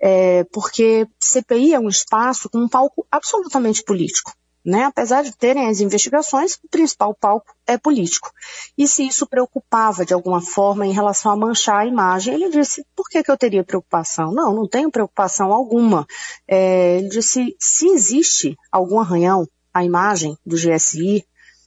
É, 0.00 0.44
porque 0.52 1.06
CPI 1.20 1.74
é 1.74 1.80
um 1.80 1.88
espaço 1.88 2.48
com 2.48 2.58
um 2.58 2.68
palco 2.68 3.06
absolutamente 3.10 3.84
político. 3.84 4.32
Né? 4.64 4.84
Apesar 4.84 5.22
de 5.22 5.36
terem 5.36 5.68
as 5.68 5.80
investigações, 5.80 6.54
o 6.54 6.68
principal 6.68 7.14
palco 7.14 7.52
é 7.66 7.76
político. 7.76 8.30
E 8.78 8.86
se 8.86 9.06
isso 9.06 9.26
preocupava 9.26 10.04
de 10.04 10.14
alguma 10.14 10.40
forma 10.40 10.86
em 10.86 10.92
relação 10.92 11.32
a 11.32 11.36
manchar 11.36 11.80
a 11.80 11.86
imagem, 11.86 12.34
ele 12.34 12.48
disse: 12.48 12.86
por 12.94 13.08
que, 13.08 13.22
que 13.22 13.30
eu 13.30 13.36
teria 13.36 13.64
preocupação? 13.64 14.32
Não, 14.32 14.54
não 14.54 14.68
tenho 14.68 14.90
preocupação 14.90 15.52
alguma. 15.52 16.06
É, 16.46 16.98
ele 16.98 17.08
disse: 17.08 17.56
se 17.58 17.88
existe 17.88 18.56
algum 18.70 19.00
arranhão 19.00 19.48
à 19.74 19.84
imagem 19.84 20.36
do 20.46 20.56
GSI, 20.56 21.24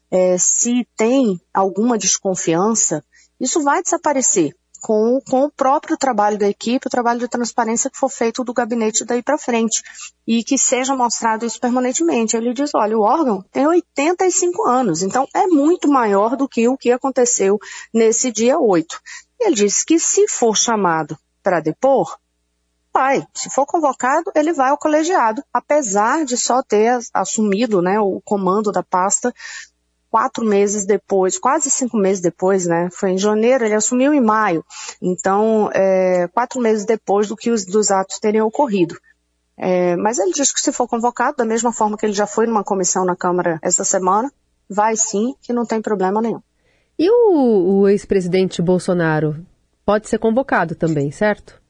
é, 0.09 0.37
se 0.37 0.87
tem 0.95 1.41
alguma 1.53 1.97
desconfiança, 1.97 3.03
isso 3.39 3.61
vai 3.61 3.83
desaparecer 3.83 4.55
com, 4.85 5.19
com 5.27 5.45
o 5.45 5.51
próprio 5.51 5.97
trabalho 5.97 6.37
da 6.37 6.47
equipe, 6.47 6.85
o 6.85 6.91
trabalho 6.91 7.19
de 7.19 7.27
transparência 7.27 7.89
que 7.89 7.97
for 7.97 8.07
feito 8.07 8.43
do 8.43 8.53
gabinete 8.53 9.03
daí 9.03 9.23
para 9.23 9.35
frente. 9.35 9.81
E 10.27 10.43
que 10.43 10.59
seja 10.59 10.95
mostrado 10.95 11.43
isso 11.43 11.59
permanentemente. 11.59 12.37
Ele 12.37 12.53
diz, 12.53 12.69
olha, 12.75 12.95
o 12.95 13.01
órgão 13.01 13.43
tem 13.51 13.65
85 13.65 14.67
anos, 14.67 15.01
então 15.01 15.27
é 15.33 15.47
muito 15.47 15.87
maior 15.87 16.37
do 16.37 16.47
que 16.47 16.67
o 16.67 16.77
que 16.77 16.91
aconteceu 16.91 17.57
nesse 17.91 18.31
dia 18.31 18.59
8. 18.59 19.01
Ele 19.39 19.55
diz 19.55 19.83
que 19.83 19.97
se 19.97 20.27
for 20.27 20.55
chamado 20.55 21.17
para 21.41 21.61
depor, 21.61 22.15
vai. 22.93 23.25
Se 23.33 23.49
for 23.49 23.65
convocado, 23.65 24.31
ele 24.35 24.53
vai 24.53 24.69
ao 24.69 24.77
colegiado, 24.77 25.43
apesar 25.51 26.25
de 26.25 26.37
só 26.37 26.61
ter 26.61 26.99
assumido 27.11 27.81
né, 27.81 27.99
o 27.99 28.21
comando 28.23 28.71
da 28.71 28.83
pasta 28.83 29.33
quatro 30.15 30.45
meses 30.45 30.85
depois, 30.85 31.37
quase 31.37 31.69
cinco 31.69 31.97
meses 31.97 32.21
depois, 32.21 32.65
né? 32.65 32.87
Foi 32.89 33.09
em 33.11 33.17
janeiro, 33.17 33.65
ele 33.65 33.73
assumiu 33.73 34.13
em 34.13 34.21
maio. 34.21 34.63
Então, 35.01 35.69
é, 35.73 36.29
quatro 36.29 36.61
meses 36.61 36.85
depois 36.85 37.27
do 37.27 37.35
que 37.35 37.51
os 37.51 37.65
dos 37.65 37.91
atos 37.91 38.17
teriam 38.17 38.47
ocorrido. 38.47 38.97
É, 39.57 39.97
mas 39.97 40.17
ele 40.17 40.31
diz 40.31 40.53
que 40.53 40.61
se 40.61 40.71
for 40.71 40.87
convocado, 40.87 41.35
da 41.35 41.43
mesma 41.43 41.73
forma 41.73 41.97
que 41.97 42.05
ele 42.05 42.13
já 42.13 42.25
foi 42.25 42.47
numa 42.47 42.63
comissão 42.63 43.03
na 43.03 43.13
Câmara 43.13 43.59
essa 43.61 43.83
semana, 43.83 44.31
vai 44.69 44.95
sim, 44.95 45.35
que 45.41 45.51
não 45.51 45.65
tem 45.65 45.81
problema 45.81 46.21
nenhum. 46.21 46.39
E 46.97 47.09
o, 47.09 47.81
o 47.81 47.89
ex-presidente 47.89 48.61
Bolsonaro 48.61 49.45
pode 49.85 50.07
ser 50.07 50.17
convocado 50.17 50.75
também, 50.75 51.11
certo? 51.11 51.61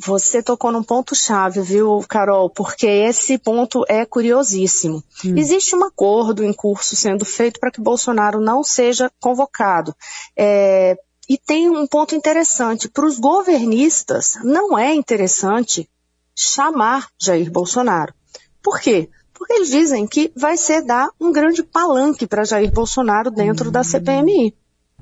Você 0.00 0.40
tocou 0.42 0.70
num 0.70 0.82
ponto 0.82 1.12
chave, 1.14 1.60
viu, 1.60 2.04
Carol? 2.08 2.48
Porque 2.48 2.86
esse 2.86 3.36
ponto 3.36 3.84
é 3.88 4.04
curiosíssimo. 4.06 5.02
Hum. 5.24 5.36
Existe 5.36 5.74
um 5.74 5.84
acordo 5.84 6.44
em 6.44 6.52
curso 6.52 6.94
sendo 6.94 7.24
feito 7.24 7.58
para 7.58 7.72
que 7.72 7.80
Bolsonaro 7.80 8.40
não 8.40 8.62
seja 8.62 9.10
convocado. 9.20 9.92
É, 10.36 10.96
e 11.28 11.36
tem 11.36 11.68
um 11.68 11.84
ponto 11.84 12.14
interessante. 12.14 12.88
Para 12.88 13.06
os 13.06 13.18
governistas, 13.18 14.34
não 14.44 14.78
é 14.78 14.94
interessante 14.94 15.90
chamar 16.34 17.08
Jair 17.20 17.50
Bolsonaro. 17.50 18.14
Por 18.62 18.80
quê? 18.80 19.10
Porque 19.34 19.52
eles 19.52 19.68
dizem 19.68 20.06
que 20.06 20.32
vai 20.36 20.56
ser 20.56 20.82
dar 20.82 21.10
um 21.20 21.32
grande 21.32 21.64
palanque 21.64 22.24
para 22.24 22.44
Jair 22.44 22.72
Bolsonaro 22.72 23.32
dentro 23.32 23.68
hum. 23.68 23.72
da 23.72 23.82
CPMI. 23.82 24.54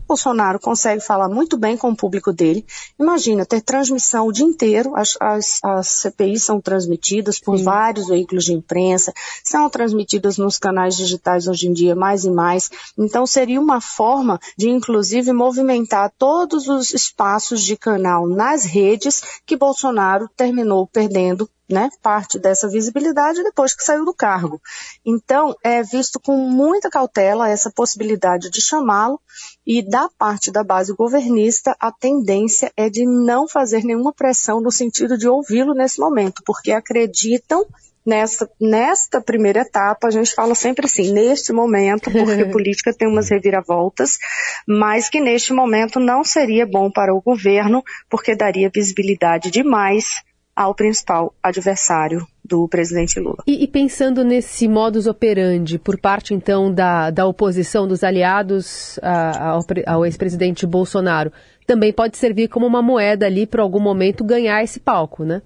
Bolsonaro 0.06 0.60
consegue 0.60 1.00
falar 1.00 1.28
muito 1.28 1.56
bem 1.56 1.76
com 1.76 1.90
o 1.90 1.96
público 1.96 2.32
dele. 2.32 2.64
Imagina 2.98 3.44
ter 3.44 3.60
transmissão 3.60 4.26
o 4.28 4.32
dia 4.32 4.44
inteiro, 4.44 4.96
as, 4.96 5.16
as, 5.20 5.60
as 5.62 5.88
CPIs 5.88 6.44
são 6.44 6.60
transmitidas 6.60 7.40
por 7.40 7.58
Sim. 7.58 7.64
vários 7.64 8.08
veículos 8.08 8.44
de 8.44 8.52
imprensa, 8.52 9.12
são 9.42 9.68
transmitidas 9.68 10.38
nos 10.38 10.58
canais 10.58 10.96
digitais 10.96 11.48
hoje 11.48 11.68
em 11.68 11.72
dia 11.72 11.94
mais 11.94 12.24
e 12.24 12.30
mais. 12.30 12.70
Então 12.96 13.26
seria 13.26 13.60
uma 13.60 13.80
forma 13.80 14.38
de, 14.56 14.68
inclusive, 14.68 15.32
movimentar 15.32 16.12
todos 16.16 16.68
os 16.68 16.92
espaços 16.92 17.62
de 17.62 17.76
canal 17.76 18.26
nas 18.26 18.64
redes 18.64 19.22
que 19.44 19.56
Bolsonaro 19.56 20.28
terminou 20.36 20.86
perdendo 20.86 21.48
né, 21.68 21.88
parte 22.02 22.38
dessa 22.38 22.68
visibilidade 22.68 23.42
depois 23.42 23.74
que 23.74 23.82
saiu 23.82 24.04
do 24.04 24.14
cargo. 24.14 24.60
Então, 25.04 25.54
é 25.62 25.82
visto 25.82 26.20
com 26.20 26.36
muita 26.36 26.88
cautela 26.88 27.48
essa 27.48 27.70
possibilidade 27.70 28.50
de 28.50 28.60
chamá-lo 28.60 29.20
e 29.66 29.82
da 29.82 30.08
parte 30.16 30.50
da 30.50 30.62
base 30.62 30.94
governista, 30.94 31.76
a 31.80 31.90
tendência 31.90 32.72
é 32.76 32.88
de 32.88 33.04
não 33.04 33.48
fazer 33.48 33.84
nenhuma 33.84 34.12
pressão 34.12 34.60
no 34.60 34.70
sentido 34.70 35.18
de 35.18 35.28
ouvi-lo 35.28 35.74
nesse 35.74 35.98
momento, 35.98 36.42
porque 36.44 36.70
acreditam 36.70 37.66
nessa, 38.06 38.48
nesta 38.60 39.20
primeira 39.20 39.62
etapa, 39.62 40.06
a 40.06 40.10
gente 40.10 40.32
fala 40.32 40.54
sempre 40.54 40.86
assim, 40.86 41.12
neste 41.12 41.52
momento, 41.52 42.10
porque 42.12 42.44
política 42.52 42.94
tem 42.94 43.08
umas 43.08 43.28
reviravoltas, 43.28 44.18
mas 44.66 45.08
que 45.08 45.20
neste 45.20 45.52
momento 45.52 45.98
não 45.98 46.22
seria 46.22 46.64
bom 46.64 46.88
para 46.88 47.12
o 47.12 47.20
governo, 47.20 47.82
porque 48.08 48.36
daria 48.36 48.70
visibilidade 48.72 49.50
demais 49.50 50.22
ao 50.56 50.74
principal 50.74 51.34
adversário 51.42 52.26
do 52.42 52.66
presidente 52.66 53.20
Lula. 53.20 53.44
E, 53.46 53.62
e, 53.62 53.68
pensando 53.68 54.24
nesse 54.24 54.66
modus 54.66 55.06
operandi 55.06 55.78
por 55.78 56.00
parte 56.00 56.32
então 56.32 56.72
da, 56.72 57.10
da 57.10 57.26
oposição, 57.26 57.86
dos 57.86 58.02
aliados 58.02 58.98
a, 59.02 59.50
ao, 59.50 59.60
ao 59.86 60.06
ex-presidente 60.06 60.66
Bolsonaro, 60.66 61.30
também 61.66 61.92
pode 61.92 62.16
servir 62.16 62.48
como 62.48 62.66
uma 62.66 62.80
moeda 62.80 63.26
ali 63.26 63.46
para 63.46 63.62
algum 63.62 63.80
momento 63.80 64.24
ganhar 64.24 64.62
esse 64.62 64.80
palco, 64.80 65.24
né? 65.24 65.42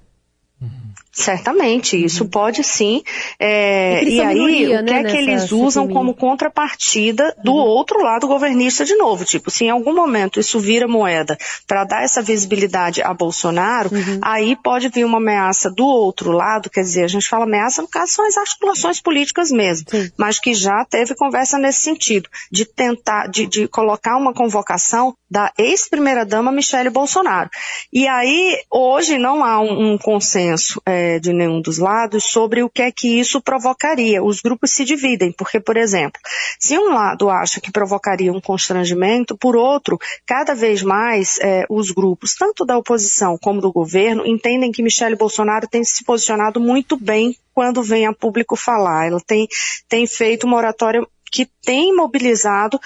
Certamente, 1.13 2.03
isso 2.03 2.23
uhum. 2.23 2.31
pode 2.31 2.63
sim. 2.63 3.03
É, 3.39 4.05
e, 4.05 4.21
aí, 4.21 4.35
minoria, 4.35 4.81
o 4.81 4.85
que 4.85 4.93
né, 4.93 5.01
é 5.01 5.05
que 5.05 5.17
eles 5.17 5.51
usam 5.51 5.89
como 5.89 6.15
contrapartida 6.15 7.35
do 7.43 7.51
uhum. 7.51 7.59
outro 7.59 8.01
lado 8.01 8.29
governista 8.29 8.85
de 8.85 8.95
novo? 8.95 9.25
Tipo, 9.25 9.51
se 9.51 9.65
em 9.65 9.71
algum 9.71 9.93
momento 9.93 10.39
isso 10.39 10.61
vira 10.61 10.87
moeda 10.87 11.37
para 11.67 11.85
dar 11.85 12.05
essa 12.05 12.23
visibilidade 12.23 13.03
a 13.03 13.13
Bolsonaro, 13.13 13.91
uhum. 13.93 14.21
aí 14.23 14.55
pode 14.55 14.89
vir 14.89 15.05
uma 15.05 15.19
ameaça 15.19 15.69
do 15.69 15.85
outro 15.85 16.31
lado, 16.31 16.71
quer 16.71 16.83
dizer, 16.83 17.05
a 17.05 17.09
gente 17.09 17.29
fala 17.29 17.45
ameaça, 17.45 17.83
no 17.83 17.89
caso 17.89 18.13
são 18.13 18.27
as 18.27 18.37
articulações 18.37 19.01
políticas 19.01 19.51
mesmo, 19.51 19.87
sim. 19.91 20.13
mas 20.17 20.39
que 20.39 20.55
já 20.55 20.85
teve 20.89 21.17
conversa 21.17 21.59
nesse 21.59 21.81
sentido, 21.81 22.29
de 22.53 22.65
tentar, 22.65 23.27
de, 23.27 23.49
de 23.49 23.67
colocar 23.67 24.17
uma 24.17 24.33
convocação 24.33 25.13
da 25.29 25.53
ex-primeira-dama 25.59 26.53
Michele 26.53 26.91
Bolsonaro. 26.91 27.51
E 27.93 28.07
aí, 28.07 28.59
hoje 28.71 29.19
não 29.19 29.45
há 29.45 29.61
um, 29.61 29.93
um 29.93 29.99
consenso. 29.99 30.81
É, 30.85 31.00
é, 31.01 31.19
de 31.19 31.33
nenhum 31.33 31.61
dos 31.63 31.79
lados 31.79 32.25
sobre 32.25 32.63
o 32.63 32.69
que 32.69 32.83
é 32.83 32.93
que 32.93 33.19
isso 33.19 33.41
provocaria. 33.41 34.23
Os 34.23 34.41
grupos 34.41 34.73
se 34.73 34.85
dividem, 34.85 35.33
porque, 35.33 35.59
por 35.59 35.77
exemplo, 35.77 36.21
se 36.59 36.79
um 36.79 36.93
lado 36.93 37.31
acha 37.31 37.61
que 37.61 37.73
provocaria 37.73 38.33
um 38.33 38.41
constrangimento, 38.41 39.37
por 39.37 39.57
outro, 39.57 39.99
cada 40.27 40.55
vez 40.55 40.83
mais 40.83 41.39
é, 41.41 41.65
os 41.71 41.91
grupos, 41.91 42.35
tanto 42.35 42.67
da 42.67 42.77
oposição 42.77 43.39
como 43.39 43.61
do 43.61 43.73
governo, 43.73 44.27
entendem 44.27 44.71
que 44.71 44.83
Michele 44.83 45.17
Bolsonaro 45.17 45.67
tem 45.67 45.83
se 45.83 46.05
posicionado 46.05 46.61
muito 46.61 46.97
bem 46.97 47.35
quando 47.55 47.83
vem 47.83 48.07
a 48.07 48.13
público 48.13 48.55
falar. 48.55 49.07
Ela 49.07 49.21
tem, 49.27 49.49
tem 49.89 50.07
feito 50.07 50.47
uma 50.47 50.57
oratória 50.57 51.03
que 51.33 51.49
tem 51.63 51.95
mobilizado 51.95 52.79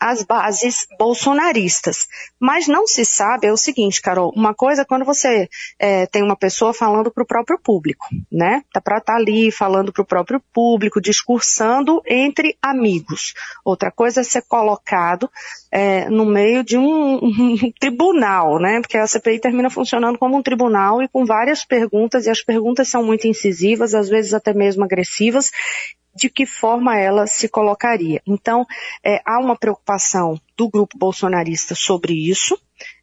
as 0.00 0.22
bases 0.22 0.86
bolsonaristas. 0.98 2.06
Mas 2.38 2.68
não 2.68 2.86
se 2.86 3.04
sabe, 3.04 3.46
é 3.46 3.52
o 3.52 3.56
seguinte, 3.56 4.00
Carol, 4.00 4.32
uma 4.36 4.54
coisa 4.54 4.82
é 4.82 4.84
quando 4.84 5.04
você 5.04 5.48
é, 5.78 6.06
tem 6.06 6.22
uma 6.22 6.36
pessoa 6.36 6.72
falando 6.72 7.10
para 7.10 7.22
o 7.22 7.26
próprio 7.26 7.58
público, 7.58 8.06
né? 8.30 8.62
Tá 8.72 8.80
para 8.80 8.98
estar 8.98 9.14
tá 9.14 9.18
ali 9.18 9.50
falando 9.50 9.92
para 9.92 10.02
o 10.02 10.06
próprio 10.06 10.40
público, 10.52 11.00
discursando 11.00 12.00
entre 12.06 12.56
amigos. 12.62 13.34
Outra 13.64 13.90
coisa 13.90 14.20
é 14.20 14.24
ser 14.24 14.42
colocado 14.42 15.28
é, 15.70 16.08
no 16.08 16.24
meio 16.24 16.62
de 16.62 16.76
um, 16.76 17.16
um, 17.16 17.72
tribunal, 17.80 18.58
né? 18.58 18.80
Porque 18.80 18.96
a 18.96 19.06
CPI 19.06 19.40
termina 19.40 19.70
funcionando 19.70 20.18
como 20.18 20.36
um 20.36 20.42
tribunal 20.42 21.02
e 21.02 21.08
com 21.08 21.24
várias 21.24 21.64
perguntas, 21.64 22.26
e 22.26 22.30
as 22.30 22.42
perguntas 22.42 22.88
são 22.88 23.02
muito 23.02 23.26
incisivas, 23.26 23.94
às 23.94 24.08
vezes 24.08 24.32
até 24.32 24.54
mesmo 24.54 24.84
agressivas, 24.84 25.50
de 26.18 26.28
que 26.28 26.44
forma 26.44 26.98
ela 26.98 27.26
se 27.26 27.48
colocaria. 27.48 28.20
Então, 28.26 28.66
é, 29.04 29.22
há 29.24 29.38
uma 29.38 29.56
preocupação 29.56 30.38
do 30.56 30.68
grupo 30.68 30.98
bolsonarista 30.98 31.74
sobre 31.74 32.12
isso, 32.12 32.58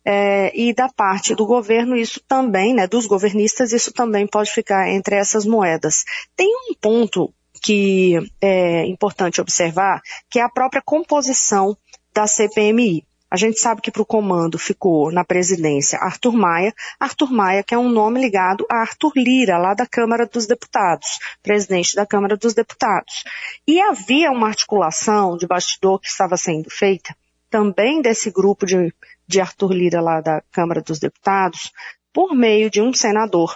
é, 0.05 0.51
e 0.53 0.73
da 0.73 0.89
parte 0.89 1.33
do 1.33 1.45
governo, 1.45 1.95
isso 1.95 2.21
também, 2.27 2.73
né, 2.73 2.87
dos 2.87 3.07
governistas, 3.07 3.71
isso 3.71 3.91
também 3.91 4.27
pode 4.27 4.51
ficar 4.51 4.89
entre 4.89 5.15
essas 5.15 5.45
moedas. 5.45 6.03
Tem 6.35 6.47
um 6.69 6.73
ponto 6.75 7.33
que 7.61 8.19
é 8.41 8.85
importante 8.85 9.41
observar, 9.41 10.01
que 10.29 10.39
é 10.39 10.43
a 10.43 10.49
própria 10.49 10.81
composição 10.85 11.75
da 12.13 12.27
CPMI. 12.27 13.03
A 13.35 13.37
gente 13.37 13.59
sabe 13.59 13.81
que 13.81 13.91
para 13.91 14.01
o 14.01 14.05
comando 14.05 14.57
ficou 14.57 15.11
na 15.11 15.25
presidência 15.25 15.99
Arthur 15.99 16.31
Maia. 16.31 16.73
Arthur 16.97 17.33
Maia, 17.33 17.63
que 17.63 17.75
é 17.75 17.77
um 17.77 17.89
nome 17.89 18.21
ligado 18.21 18.65
a 18.71 18.77
Arthur 18.77 19.11
Lira, 19.13 19.57
lá 19.57 19.73
da 19.73 19.85
Câmara 19.85 20.25
dos 20.25 20.47
Deputados, 20.47 21.19
presidente 21.43 21.97
da 21.97 22.05
Câmara 22.05 22.37
dos 22.37 22.53
Deputados. 22.53 23.25
E 23.67 23.81
havia 23.81 24.31
uma 24.31 24.47
articulação 24.47 25.35
de 25.35 25.45
bastidor 25.45 25.99
que 25.99 26.07
estava 26.07 26.37
sendo 26.37 26.69
feita, 26.69 27.13
também 27.49 28.01
desse 28.01 28.31
grupo 28.31 28.65
de, 28.65 28.93
de 29.27 29.41
Arthur 29.41 29.73
Lira, 29.73 29.99
lá 29.99 30.21
da 30.21 30.41
Câmara 30.49 30.81
dos 30.81 30.97
Deputados, 30.97 31.73
por 32.13 32.33
meio 32.33 32.69
de 32.69 32.81
um 32.81 32.93
senador, 32.93 33.53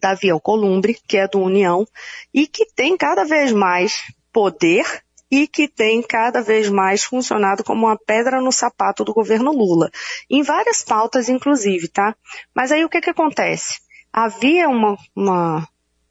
Davi 0.00 0.30
Alcolumbre, 0.30 0.98
que 1.06 1.18
é 1.18 1.28
do 1.28 1.38
União, 1.38 1.86
e 2.32 2.46
que 2.46 2.64
tem 2.74 2.96
cada 2.96 3.24
vez 3.24 3.52
mais 3.52 4.10
poder 4.32 5.04
e 5.30 5.46
que 5.46 5.68
tem 5.68 6.02
cada 6.02 6.40
vez 6.40 6.68
mais 6.68 7.04
funcionado 7.04 7.64
como 7.64 7.86
uma 7.86 7.98
pedra 7.98 8.40
no 8.40 8.52
sapato 8.52 9.04
do 9.04 9.12
governo 9.12 9.52
Lula. 9.52 9.90
Em 10.30 10.42
várias 10.42 10.82
pautas, 10.82 11.28
inclusive, 11.28 11.88
tá? 11.88 12.14
Mas 12.54 12.72
aí 12.72 12.84
o 12.84 12.88
que 12.88 13.00
que 13.00 13.10
acontece? 13.10 13.80
Havia 14.12 14.68
uma, 14.68 14.96
uma, 15.14 15.68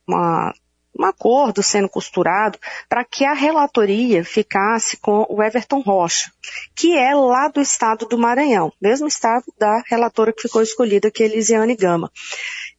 uma 0.08 0.54
um 0.98 1.06
acordo 1.06 1.62
sendo 1.62 1.90
costurado 1.90 2.58
para 2.88 3.04
que 3.04 3.26
a 3.26 3.34
relatoria 3.34 4.24
ficasse 4.24 4.98
com 4.98 5.26
o 5.30 5.44
Everton 5.44 5.82
Rocha, 5.82 6.32
que 6.74 6.98
é 6.98 7.14
lá 7.14 7.50
do 7.50 7.62
estado 7.62 8.06
do 8.06 8.18
Maranhão, 8.18 8.72
mesmo 8.82 9.08
estado 9.08 9.44
da 9.60 9.84
relatora 9.88 10.32
que 10.32 10.44
ficou 10.44 10.62
escolhida, 10.62 11.12
que 11.12 11.24
é 11.24 11.26
Elisiane 11.26 11.76
Gama. 11.76 12.10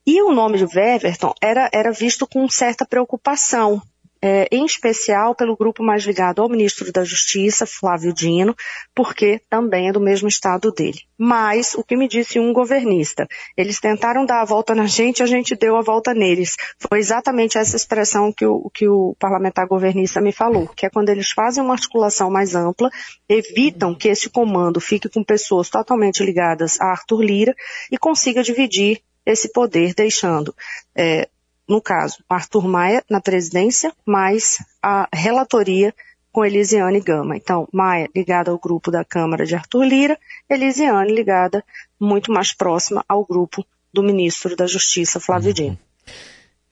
E 0.07 0.23
o 0.23 0.33
nome 0.33 0.57
de 0.57 0.79
Everton 0.79 1.35
era, 1.43 1.69
era 1.73 1.93
visto 1.93 2.27
com 2.27 2.49
certa 2.49 2.87
preocupação, 2.87 3.83
é, 4.23 4.49
em 4.51 4.65
especial 4.65 5.35
pelo 5.35 5.57
grupo 5.57 5.83
mais 5.83 6.05
ligado 6.05 6.41
ao 6.41 6.49
ministro 6.49 6.91
da 6.93 7.05
Justiça, 7.05 7.67
Flávio 7.67 8.13
Dino, 8.13 8.55
porque 8.95 9.41
também 9.49 9.89
é 9.89 9.93
do 9.93 10.01
mesmo 10.01 10.29
estado 10.29 10.73
dele. 10.73 11.01
Mas, 11.19 11.75
o 11.75 11.83
que 11.83 11.97
me 11.97 12.09
disse 12.09 12.39
um 12.39 12.53
governista, 12.53 13.27
eles 13.57 13.81
tentaram 13.81 14.27
dar 14.27 14.43
a 14.43 14.45
volta 14.45 14.75
na 14.75 14.87
gente, 14.87 15.23
a 15.23 15.27
gente 15.27 15.55
deu 15.55 15.77
a 15.77 15.83
volta 15.83 16.13
neles. 16.13 16.57
Foi 16.79 16.99
exatamente 16.99 17.57
essa 17.57 17.77
expressão 17.77 18.33
que 18.33 18.45
o, 18.45 18.71
que 18.73 18.87
o 18.89 19.17
parlamentar 19.19 19.67
governista 19.67 20.21
me 20.21 20.33
falou, 20.33 20.69
que 20.69 20.87
é 20.87 20.91
quando 20.91 21.09
eles 21.09 21.31
fazem 21.31 21.63
uma 21.63 21.75
articulação 21.75 22.31
mais 22.31 22.55
ampla, 22.55 22.91
evitam 23.29 23.95
que 23.95 24.09
esse 24.09 24.29
comando 24.29 24.81
fique 24.81 25.09
com 25.09 25.25
pessoas 25.25 25.71
totalmente 25.71 26.23
ligadas 26.23 26.81
a 26.81 26.87
Arthur 26.87 27.23
Lira 27.23 27.55
e 27.91 27.97
consiga 27.97 28.43
dividir 28.43 29.01
esse 29.25 29.51
poder, 29.51 29.93
deixando 29.93 30.55
é, 30.95 31.29
no 31.69 31.81
caso, 31.81 32.19
Arthur 32.29 32.67
Maia 32.69 33.05
na 33.11 33.21
presidência, 33.21 33.93
mais 34.07 34.65
a 34.83 35.09
relatoria 35.13 35.93
com 36.31 36.45
Elisiane 36.45 37.01
Gama. 37.01 37.37
Então, 37.37 37.67
Maia 37.73 38.09
ligada 38.15 38.51
ao 38.51 38.59
grupo 38.59 38.91
da 38.91 39.05
Câmara 39.05 39.45
de 39.45 39.55
Arthur 39.55 39.85
Lira, 39.85 40.19
Elisiane 40.49 41.13
ligada 41.13 41.65
muito 41.99 42.31
mais 42.33 42.53
próxima 42.53 43.05
ao 43.09 43.25
grupo 43.25 43.65
do 43.93 44.03
ministro 44.03 44.55
da 44.55 44.67
Justiça, 44.67 45.19
Flávio 45.19 45.49
uhum. 45.49 45.55
Dino. 45.55 45.79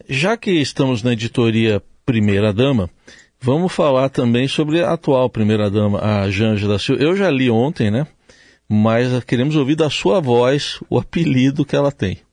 Já 0.08 0.36
que 0.36 0.50
estamos 0.50 1.02
na 1.02 1.14
editoria 1.14 1.82
Primeira 2.04 2.52
Dama, 2.52 2.90
vamos 3.40 3.72
falar 3.72 4.10
também 4.10 4.46
sobre 4.46 4.82
a 4.82 4.92
atual 4.92 5.30
Primeira 5.30 5.70
Dama, 5.70 5.98
a 5.98 6.30
Janja 6.30 6.68
da 6.68 6.78
Silva. 6.78 7.02
Eu 7.02 7.16
já 7.16 7.30
li 7.30 7.50
ontem, 7.50 7.90
né? 7.90 8.06
Mas 8.68 9.24
queremos 9.24 9.56
ouvir 9.56 9.76
da 9.76 9.90
sua 9.90 10.20
voz 10.20 10.78
o 10.88 10.98
apelido 10.98 11.64
que 11.64 11.76
ela 11.76 11.90
tem 11.90 12.23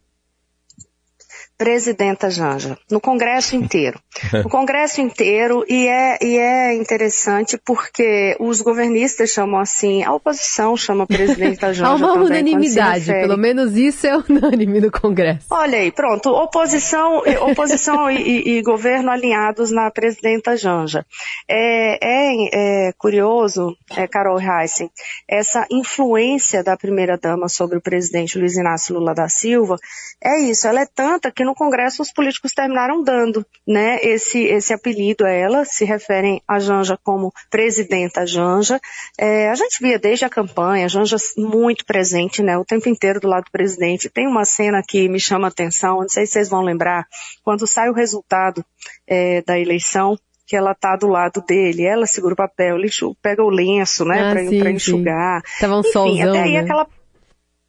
presidenta 1.62 2.28
Janja, 2.28 2.76
no 2.90 3.00
Congresso 3.00 3.56
inteiro. 3.56 4.00
No 4.34 4.50
Congresso 4.50 5.00
inteiro, 5.00 5.64
e 5.70 5.88
é, 5.88 6.18
e 6.20 6.36
é 6.36 6.74
interessante 6.74 7.56
porque 7.56 8.36
os 8.40 8.62
governistas 8.62 9.30
chamam 9.30 9.60
assim, 9.60 10.04
a 10.04 10.12
oposição 10.12 10.76
chama 10.76 11.04
a 11.04 11.08
presidenta 11.08 11.70
Janja. 11.72 11.92
Há 11.92 11.94
uma 11.94 12.14
também, 12.14 12.26
unanimidade, 12.26 13.06
pelo 13.06 13.38
menos 13.38 13.78
isso 13.78 14.08
é 14.08 14.18
unânime 14.18 14.82
no 14.82 14.90
Congresso. 14.90 15.46
Olha 15.52 15.78
aí, 15.78 15.92
pronto, 15.92 16.32
oposição, 16.32 17.22
oposição 17.52 18.10
e, 18.10 18.18
e, 18.18 18.58
e, 18.58 18.62
governo 18.64 19.12
alinhados 19.12 19.70
na 19.70 19.92
presidenta 19.92 20.58
Janja. 20.58 21.06
É, 21.48 22.00
é, 22.02 22.88
é 22.90 22.94
curioso, 22.94 23.78
é, 23.96 24.08
Carol 24.08 24.40
Heissen, 24.42 24.90
essa 25.30 25.68
influência 25.70 26.64
da 26.64 26.76
primeira-dama 26.76 27.48
sobre 27.48 27.78
o 27.78 27.82
presidente 27.82 28.40
Luiz 28.40 28.58
Inácio 28.58 28.96
Lula 28.96 29.14
da 29.14 29.30
Silva, 29.30 29.76
é 30.24 30.40
isso, 30.40 30.68
ela 30.68 30.82
é 30.82 30.88
tanta 30.88 31.32
que 31.32 31.51
no 31.52 31.56
Congresso 31.56 32.02
os 32.02 32.12
políticos 32.12 32.54
terminaram 32.54 33.04
dando, 33.04 33.46
né, 33.68 34.00
esse, 34.02 34.40
esse 34.46 34.74
apelido 34.74 35.26
a 35.26 35.30
ela, 35.30 35.66
se 35.66 35.84
referem 35.84 36.42
a 36.48 36.60
Janja 36.60 36.98
como 37.04 37.34
presidenta 37.50 38.26
Janja. 38.26 38.80
É, 39.18 39.50
a 39.50 39.56
gente 39.56 39.82
via 39.82 40.00
desde 40.00 40.24
a 40.24 40.30
campanha, 40.30 40.88
Janja 40.88 41.18
muito 41.38 41.86
presente, 41.86 42.42
né, 42.42 42.58
o 42.58 42.66
tempo 42.66 42.88
inteiro 42.88 43.20
do 43.20 43.28
lado 43.28 43.46
do 43.46 43.52
presidente. 43.52 44.10
Tem 44.10 44.28
uma 44.28 44.46
cena 44.46 44.82
que 44.88 45.10
me 45.10 45.20
chama 45.20 45.48
a 45.48 45.50
atenção, 45.50 46.00
não 46.00 46.10
sei 46.10 46.26
se 46.26 46.34
vocês 46.34 46.50
vão 46.50 46.62
lembrar, 46.62 47.06
quando 47.44 47.68
sai 47.68 47.90
o 47.90 47.94
resultado 47.94 48.64
é, 49.06 49.42
da 49.42 49.60
eleição, 49.60 50.18
que 50.48 50.56
ela 50.56 50.74
tá 50.74 50.96
do 50.96 51.08
lado 51.08 51.42
dele, 51.42 51.84
ela 51.84 52.06
segura 52.06 52.34
o 52.34 52.38
papel, 52.38 52.78
pega 53.22 53.44
o 53.44 53.50
lenço, 53.50 54.04
né, 54.06 54.22
ah, 54.22 54.32
para 54.32 54.72
enxugar. 54.72 55.42
Tava 55.60 55.76
um 55.76 55.80
Enfim, 55.80 55.92
solzão, 55.92 56.30
até 56.30 56.44
aí 56.44 56.54
né? 56.54 56.60
aquela 56.60 56.86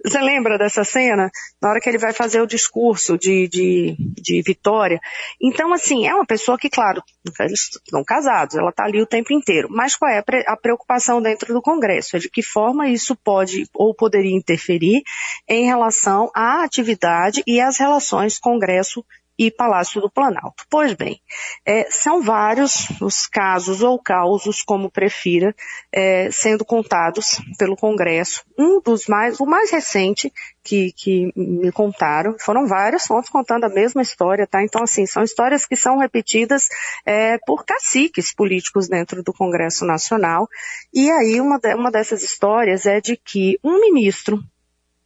você 0.04 0.20
lembra 0.20 0.58
dessa 0.58 0.84
cena? 0.84 1.30
Na 1.60 1.70
hora 1.70 1.80
que 1.80 1.88
ele 1.88 1.98
vai 1.98 2.12
fazer 2.12 2.40
o 2.40 2.46
discurso 2.46 3.16
de, 3.16 3.48
de, 3.48 3.96
de 3.98 4.42
vitória. 4.42 5.00
Então, 5.40 5.72
assim, 5.72 6.06
é 6.06 6.14
uma 6.14 6.26
pessoa 6.26 6.58
que, 6.58 6.68
claro, 6.68 7.02
eles 7.40 7.70
estão 7.84 8.02
casados, 8.04 8.56
ela 8.56 8.70
está 8.70 8.84
ali 8.84 9.00
o 9.00 9.06
tempo 9.06 9.32
inteiro. 9.32 9.68
Mas 9.70 9.96
qual 9.96 10.10
é 10.10 10.22
a 10.46 10.56
preocupação 10.56 11.22
dentro 11.22 11.54
do 11.54 11.62
Congresso? 11.62 12.16
É 12.16 12.18
de 12.18 12.28
que 12.28 12.42
forma 12.42 12.88
isso 12.88 13.16
pode 13.16 13.64
ou 13.74 13.94
poderia 13.94 14.36
interferir 14.36 15.02
em 15.48 15.66
relação 15.66 16.30
à 16.34 16.64
atividade 16.64 17.42
e 17.46 17.60
às 17.60 17.78
relações 17.78 18.38
Congresso 18.38 19.04
e 19.38 19.50
Palácio 19.50 20.00
do 20.00 20.10
Planalto. 20.10 20.64
Pois 20.70 20.92
bem, 20.94 21.20
é, 21.64 21.88
são 21.90 22.22
vários 22.22 22.88
os 23.00 23.26
casos 23.26 23.82
ou 23.82 23.98
causos, 23.98 24.62
como 24.62 24.90
prefira, 24.90 25.54
é, 25.92 26.30
sendo 26.30 26.64
contados 26.64 27.40
pelo 27.58 27.76
Congresso. 27.76 28.44
Um 28.58 28.80
dos 28.80 29.06
mais, 29.06 29.40
o 29.40 29.46
mais 29.46 29.70
recente 29.70 30.32
que, 30.62 30.92
que 30.92 31.32
me 31.34 31.72
contaram, 31.72 32.36
foram 32.38 32.66
várias 32.66 33.06
fontes 33.06 33.30
contando 33.30 33.64
a 33.64 33.68
mesma 33.68 34.02
história, 34.02 34.46
tá? 34.46 34.62
Então, 34.62 34.82
assim, 34.82 35.06
são 35.06 35.22
histórias 35.22 35.66
que 35.66 35.76
são 35.76 35.98
repetidas 35.98 36.68
é, 37.04 37.38
por 37.38 37.64
caciques 37.64 38.32
políticos 38.34 38.88
dentro 38.88 39.22
do 39.22 39.32
Congresso 39.32 39.84
Nacional. 39.84 40.48
E 40.92 41.10
aí, 41.10 41.40
uma, 41.40 41.58
de, 41.58 41.74
uma 41.74 41.90
dessas 41.90 42.22
histórias 42.22 42.86
é 42.86 43.00
de 43.00 43.16
que 43.16 43.58
um 43.64 43.80
ministro 43.80 44.40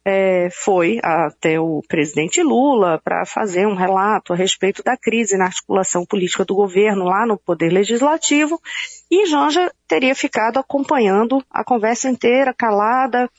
é, 0.09 0.47
foi 0.49 1.01
até 1.03 1.59
o 1.59 1.81
presidente 1.85 2.41
Lula 2.41 2.97
para 3.03 3.25
fazer 3.25 3.67
um 3.67 3.75
relato 3.75 4.31
a 4.31 4.37
respeito 4.37 4.81
da 4.81 4.95
crise 4.95 5.35
na 5.35 5.47
articulação 5.47 6.05
política 6.05 6.45
do 6.45 6.55
governo 6.55 7.03
lá 7.03 7.25
no 7.25 7.37
Poder 7.37 7.69
Legislativo, 7.69 8.57
e 9.11 9.25
Janja 9.25 9.69
teria 9.85 10.15
ficado 10.15 10.59
acompanhando 10.59 11.43
a 11.51 11.61
conversa 11.61 12.09
inteira, 12.09 12.53
calada, 12.53 13.29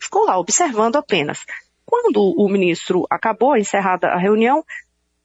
ficou 0.00 0.24
lá 0.24 0.38
observando 0.38 0.94
apenas. 0.94 1.44
Quando 1.84 2.20
o 2.38 2.48
ministro 2.48 3.04
acabou, 3.10 3.56
encerrada 3.56 4.06
a 4.06 4.16
reunião, 4.16 4.64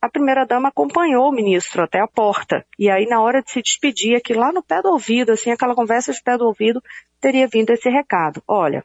a 0.02 0.10
primeira-dama 0.10 0.70
acompanhou 0.70 1.30
o 1.30 1.32
ministro 1.32 1.84
até 1.84 2.00
a 2.00 2.08
porta. 2.08 2.66
E 2.78 2.90
aí, 2.90 3.06
na 3.06 3.22
hora 3.22 3.44
de 3.44 3.52
se 3.52 3.62
despedir, 3.62 4.16
aqui 4.16 4.34
lá 4.34 4.52
no 4.52 4.64
pé 4.64 4.82
do 4.82 4.90
ouvido, 4.90 5.32
assim, 5.32 5.52
aquela 5.52 5.76
conversa 5.76 6.12
de 6.12 6.24
pé 6.24 6.36
do 6.40 6.46
ouvido, 6.46 6.82
teria 7.22 7.48
vindo 7.48 7.70
esse 7.70 7.88
recado. 7.88 8.42
Olha, 8.48 8.84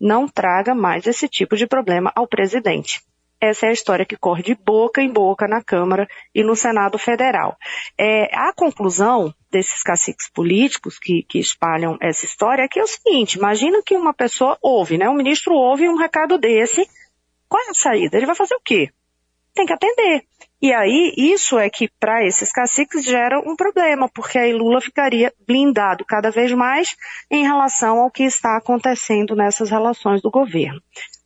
não 0.00 0.28
traga 0.28 0.74
mais 0.74 1.06
esse 1.06 1.28
tipo 1.28 1.56
de 1.56 1.66
problema 1.66 2.12
ao 2.14 2.26
presidente. 2.26 3.02
Essa 3.40 3.66
é 3.66 3.68
a 3.68 3.72
história 3.72 4.06
que 4.06 4.16
corre 4.16 4.42
de 4.42 4.54
boca 4.54 5.02
em 5.02 5.12
boca 5.12 5.46
na 5.46 5.62
Câmara 5.62 6.08
e 6.34 6.42
no 6.42 6.56
Senado 6.56 6.98
Federal. 6.98 7.56
É, 7.98 8.34
a 8.34 8.52
conclusão 8.54 9.34
desses 9.50 9.82
caciques 9.82 10.30
políticos 10.30 10.98
que, 10.98 11.22
que, 11.28 11.38
espalham 11.38 11.98
essa 12.00 12.24
história 12.24 12.62
é 12.62 12.68
que 12.68 12.80
é 12.80 12.82
o 12.82 12.86
seguinte, 12.86 13.34
imagina 13.34 13.82
que 13.84 13.96
uma 13.96 14.14
pessoa 14.14 14.56
ouve, 14.62 14.96
né? 14.96 15.08
Um 15.08 15.14
ministro 15.14 15.54
ouve 15.54 15.88
um 15.88 15.96
recado 15.96 16.38
desse, 16.38 16.88
qual 17.48 17.62
é 17.66 17.70
a 17.70 17.74
saída? 17.74 18.16
Ele 18.16 18.26
vai 18.26 18.34
fazer 18.34 18.54
o 18.54 18.60
quê? 18.64 18.90
Tem 19.54 19.66
que 19.66 19.72
atender. 19.72 20.24
E 20.60 20.72
aí, 20.72 21.12
isso 21.16 21.58
é 21.58 21.68
que 21.68 21.90
para 22.00 22.26
esses 22.26 22.50
caciques 22.50 23.04
gera 23.04 23.38
um 23.38 23.54
problema, 23.54 24.08
porque 24.08 24.38
aí 24.38 24.52
Lula 24.52 24.80
ficaria 24.80 25.32
blindado 25.46 26.04
cada 26.06 26.30
vez 26.30 26.50
mais 26.52 26.96
em 27.30 27.42
relação 27.42 27.98
ao 27.98 28.10
que 28.10 28.24
está 28.24 28.56
acontecendo 28.56 29.36
nessas 29.36 29.70
relações 29.70 30.22
do 30.22 30.30
governo. 30.30 30.80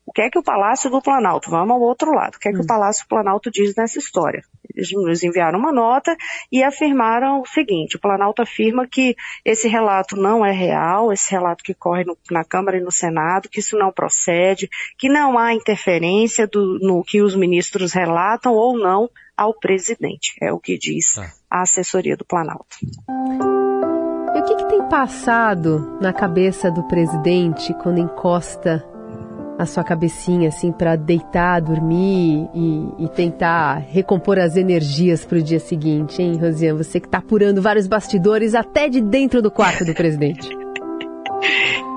O 0.08 0.12
que 0.12 0.22
é 0.22 0.30
que 0.30 0.38
o 0.38 0.42
Palácio 0.42 0.88
do 0.88 1.02
Planalto, 1.02 1.50
vamos 1.50 1.72
ao 1.72 1.82
outro 1.82 2.10
lado, 2.12 2.36
o 2.36 2.38
que 2.38 2.48
é 2.48 2.52
que 2.52 2.60
o 2.60 2.62
hum. 2.62 2.66
Palácio 2.66 3.04
do 3.04 3.08
Planalto 3.08 3.50
diz 3.50 3.74
nessa 3.76 3.98
história? 3.98 4.42
Eles 4.74 4.90
nos 4.90 5.22
enviaram 5.22 5.58
uma 5.58 5.70
nota 5.70 6.16
e 6.50 6.62
afirmaram 6.62 7.42
o 7.42 7.46
seguinte, 7.46 7.96
o 7.96 8.00
Planalto 8.00 8.40
afirma 8.40 8.88
que 8.90 9.14
esse 9.44 9.68
relato 9.68 10.16
não 10.16 10.46
é 10.46 10.50
real, 10.50 11.12
esse 11.12 11.30
relato 11.30 11.62
que 11.62 11.74
corre 11.74 12.04
no, 12.04 12.16
na 12.30 12.42
Câmara 12.42 12.78
e 12.78 12.80
no 12.80 12.90
Senado, 12.90 13.50
que 13.50 13.60
isso 13.60 13.76
não 13.76 13.92
procede, 13.92 14.70
que 14.96 15.10
não 15.10 15.36
há 15.38 15.52
interferência 15.52 16.46
do, 16.46 16.78
no 16.80 17.04
que 17.04 17.20
os 17.20 17.36
ministros 17.36 17.92
relatam 17.92 18.54
ou 18.54 18.78
não 18.78 19.10
ao 19.36 19.52
presidente, 19.52 20.34
é 20.40 20.50
o 20.50 20.58
que 20.58 20.78
diz 20.78 21.16
tá. 21.16 21.30
a 21.50 21.60
assessoria 21.60 22.16
do 22.16 22.24
Planalto. 22.24 22.78
E 24.34 24.40
o 24.40 24.44
que, 24.44 24.56
que 24.56 24.68
tem 24.68 24.88
passado 24.88 25.98
na 26.00 26.14
cabeça 26.14 26.70
do 26.70 26.82
presidente 26.84 27.74
quando 27.74 28.00
encosta 28.00 28.82
a 29.58 29.66
sua 29.66 29.82
cabecinha 29.82 30.48
assim 30.48 30.70
para 30.70 30.94
deitar, 30.94 31.60
dormir 31.60 32.48
e, 32.54 33.04
e, 33.04 33.08
tentar 33.08 33.78
recompor 33.90 34.38
as 34.38 34.56
energias 34.56 35.24
para 35.24 35.38
o 35.38 35.42
dia 35.42 35.58
seguinte, 35.58 36.22
hein, 36.22 36.38
Rosiane? 36.38 36.78
Você 36.78 37.00
que 37.00 37.08
está 37.08 37.18
apurando 37.18 37.60
vários 37.60 37.88
bastidores 37.88 38.54
até 38.54 38.88
de 38.88 39.00
dentro 39.00 39.42
do 39.42 39.50
quarto 39.50 39.84
do 39.84 39.92
presidente. 39.92 40.48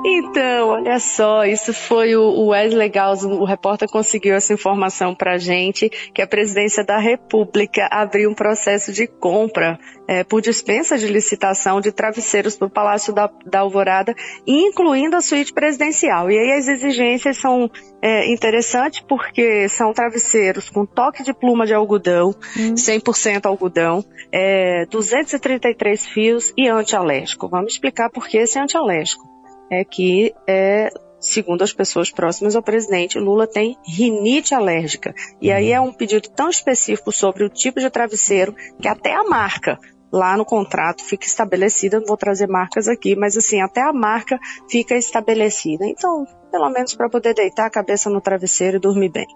Então, 0.04 0.70
olha 0.70 1.00
só, 1.00 1.46
isso 1.46 1.74
foi 1.74 2.16
o 2.16 2.48
Wesley 2.48 2.90
Gauss, 2.90 3.24
o 3.24 3.44
repórter 3.44 3.88
conseguiu 3.88 4.34
essa 4.34 4.52
informação 4.52 5.14
para 5.14 5.38
gente, 5.38 5.90
que 6.14 6.24
a 6.24 6.28
presidência 6.28 6.84
da 6.84 6.98
República 6.98 7.88
abriu 7.92 8.32
um 8.32 8.34
processo 8.34 8.92
de 8.92 9.06
compra 9.06 9.80
é, 10.08 10.24
por 10.24 10.42
dispensa 10.42 10.98
de 10.98 11.08
licitação 11.08 11.80
de 11.80 11.92
travesseiros 11.92 12.58
para 12.58 12.68
o 12.68 12.72
Palácio 12.72 13.14
da, 13.14 13.30
da, 13.46 13.60
Alvorada, 13.60 14.16
incluindo 14.46 15.16
a 15.16 15.22
suíte 15.22 15.54
presidencial. 15.54 16.32
E 16.32 16.38
aí 16.38 16.52
as 16.54 16.68
exigências 16.68 17.38
são 17.38 17.70
é, 18.02 18.32
interessantes 18.32 19.02
porque 19.02 19.70
são 19.70 19.94
travesseiros 19.94 20.68
com 20.68 20.84
toque 20.84 21.24
de 21.24 21.32
pluma 21.32 21.66
de 21.66 21.76
algodão, 21.76 22.36
hum. 22.58 22.74
100% 22.74 23.46
algodão, 23.46 24.04
é, 24.32 24.86
233 24.88 26.08
fios 26.08 26.52
e 26.58 26.68
antialérgico. 26.68 27.48
Vamos 27.48 27.74
explicar 27.74 28.10
por 28.10 28.28
que 28.28 28.38
esse 28.38 28.58
antialérgico 28.58 29.31
é 29.72 29.86
que 29.86 30.36
é, 30.46 30.90
segundo 31.20 31.64
as 31.64 31.72
pessoas 31.72 32.12
próximas 32.12 32.56
ao 32.56 32.62
presidente, 32.62 33.18
Lula 33.18 33.48
tem 33.48 33.78
rinite 33.88 34.54
alérgica. 34.54 35.16
E 35.42 35.50
aí 35.50 35.72
é 35.72 35.80
um 35.80 35.94
pedido 35.94 36.30
tão 36.30 36.50
específico 36.50 37.12
sobre 37.12 37.46
o 37.46 37.50
tipo 37.50 37.80
de 37.80 37.90
travesseiro 37.90 38.54
que 38.82 38.88
até 38.88 39.16
a 39.16 39.24
marca 39.24 39.80
lá 40.12 40.36
no 40.36 40.44
contrato 40.44 41.02
fica 41.06 41.26
estabelecida, 41.26 42.00
não 42.00 42.06
vou 42.06 42.18
trazer 42.18 42.48
marcas 42.48 42.90
aqui, 42.90 43.16
mas 43.16 43.38
assim, 43.38 43.62
até 43.62 43.82
a 43.82 43.94
marca 43.94 44.38
fica 44.70 44.96
estabelecida. 44.96 45.86
Então, 45.86 46.26
pelo 46.52 46.70
menos 46.70 46.94
para 46.94 47.10
poder 47.10 47.34
deitar 47.34 47.68
a 47.68 47.70
cabeça 47.70 48.10
no 48.10 48.20
travesseiro 48.20 48.76
e 48.76 48.80
dormir 48.80 49.10
bem. 49.10 49.28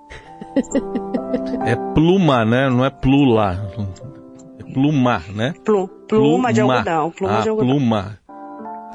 É 1.65 1.75
pluma, 1.93 2.43
né? 2.43 2.69
Não 2.69 2.83
é 2.83 2.89
plula. 2.89 3.71
É 4.59 4.73
pluma, 4.73 5.23
né? 5.33 5.53
Plu, 5.63 5.87
pluma, 5.87 6.07
pluma, 6.07 6.53
de 6.53 6.61
algodão. 6.61 7.11
Pluma 7.11 7.37
ah, 7.37 7.41
de 7.41 7.49
algodão. 7.49 7.69
Pluma. 7.69 8.19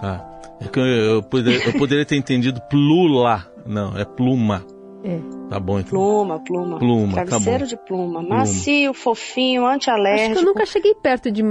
Tá. 0.01 0.30
Eu, 0.61 0.85
eu, 0.85 1.23
poderia, 1.23 1.67
eu 1.67 1.73
poderia 1.73 2.05
ter 2.05 2.17
entendido 2.17 2.61
plula. 2.69 3.47
Não, 3.67 3.97
é 3.97 4.05
pluma. 4.05 4.65
É. 5.05 5.40
Tá 5.51 5.59
bom, 5.59 5.81
então. 5.81 5.91
Pluma, 5.91 6.39
pluma. 6.39 6.79
Pluma, 6.79 7.25
Travesseiro 7.25 7.65
tá 7.65 7.67
de 7.67 7.77
pluma. 7.77 8.21
pluma. 8.21 8.37
Macio, 8.37 8.95
fofinho, 8.95 9.67
antialérgico. 9.67 10.31
Acho 10.31 10.35
que 10.35 10.39
eu 10.39 10.47
nunca 10.47 10.65
cheguei 10.65 10.95
perto 10.95 11.29
de 11.29 11.43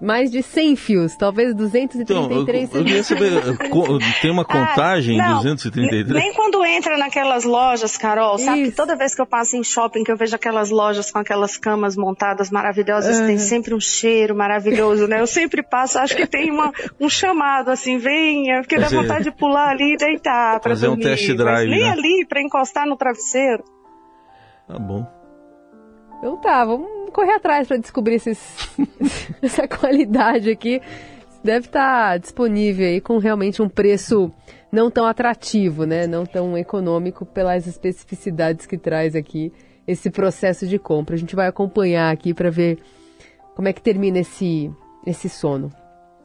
mais 0.00 0.30
de 0.30 0.44
100 0.44 0.76
fios, 0.76 1.16
talvez 1.16 1.52
233. 1.56 2.08
Então, 2.08 2.30
eu, 2.30 2.80
eu 2.80 2.84
queria 2.84 3.02
saber, 3.02 3.58
tem 4.22 4.30
uma 4.30 4.42
ah, 4.42 4.44
contagem, 4.44 5.20
ah, 5.20 5.30
não, 5.30 5.36
233? 5.38 6.08
Nem 6.08 6.32
quando 6.34 6.64
entra 6.64 6.96
naquelas 6.96 7.42
lojas, 7.42 7.96
Carol, 7.96 8.38
sabe 8.38 8.66
que 8.66 8.70
toda 8.70 8.94
vez 8.94 9.16
que 9.16 9.20
eu 9.20 9.26
passo 9.26 9.56
em 9.56 9.64
shopping, 9.64 10.04
que 10.04 10.12
eu 10.12 10.16
vejo 10.16 10.36
aquelas 10.36 10.70
lojas 10.70 11.10
com 11.10 11.18
aquelas 11.18 11.56
camas 11.56 11.96
montadas 11.96 12.52
maravilhosas, 12.52 13.18
uhum. 13.18 13.26
tem 13.26 13.38
sempre 13.38 13.74
um 13.74 13.80
cheiro 13.80 14.36
maravilhoso, 14.36 15.08
né? 15.08 15.20
Eu 15.20 15.26
sempre 15.26 15.64
passo, 15.64 15.98
acho 15.98 16.14
que 16.14 16.28
tem 16.28 16.48
uma, 16.52 16.72
um 17.00 17.08
chamado 17.08 17.72
assim, 17.72 17.98
venha, 17.98 18.60
porque 18.60 18.78
dá 18.78 18.88
vontade 18.88 19.24
de 19.24 19.32
pular 19.32 19.70
ali 19.70 19.94
e 19.94 19.96
deitar 19.96 20.60
pra 20.60 20.70
Fazer 20.70 20.86
dormir. 20.86 21.06
um 21.06 21.08
test 21.08 21.34
drive, 21.34 21.68
nem 21.68 21.80
né? 21.80 21.90
ali, 21.90 22.24
pra 22.24 22.40
encostar 22.40 22.86
no 22.86 22.96
travesseiro. 22.96 23.47
Tá 24.66 24.78
bom. 24.78 25.06
Então 26.18 26.36
tá, 26.36 26.64
vamos 26.64 27.10
correr 27.12 27.32
atrás 27.32 27.66
para 27.68 27.76
descobrir 27.76 28.16
esses, 28.16 28.38
essa 29.40 29.66
qualidade 29.66 30.50
aqui. 30.50 30.80
Deve 31.42 31.66
estar 31.66 32.10
tá 32.10 32.16
disponível 32.18 32.86
aí 32.86 33.00
com 33.00 33.18
realmente 33.18 33.62
um 33.62 33.68
preço 33.68 34.32
não 34.70 34.90
tão 34.90 35.06
atrativo, 35.06 35.84
né? 35.84 36.06
Não 36.06 36.26
tão 36.26 36.58
econômico 36.58 37.24
pelas 37.24 37.66
especificidades 37.66 38.66
que 38.66 38.76
traz 38.76 39.14
aqui 39.14 39.52
esse 39.86 40.10
processo 40.10 40.66
de 40.66 40.78
compra. 40.78 41.14
A 41.14 41.18
gente 41.18 41.36
vai 41.36 41.46
acompanhar 41.46 42.12
aqui 42.12 42.34
para 42.34 42.50
ver 42.50 42.78
como 43.54 43.68
é 43.68 43.72
que 43.72 43.80
termina 43.80 44.18
esse, 44.18 44.70
esse 45.06 45.28
sono. 45.28 45.72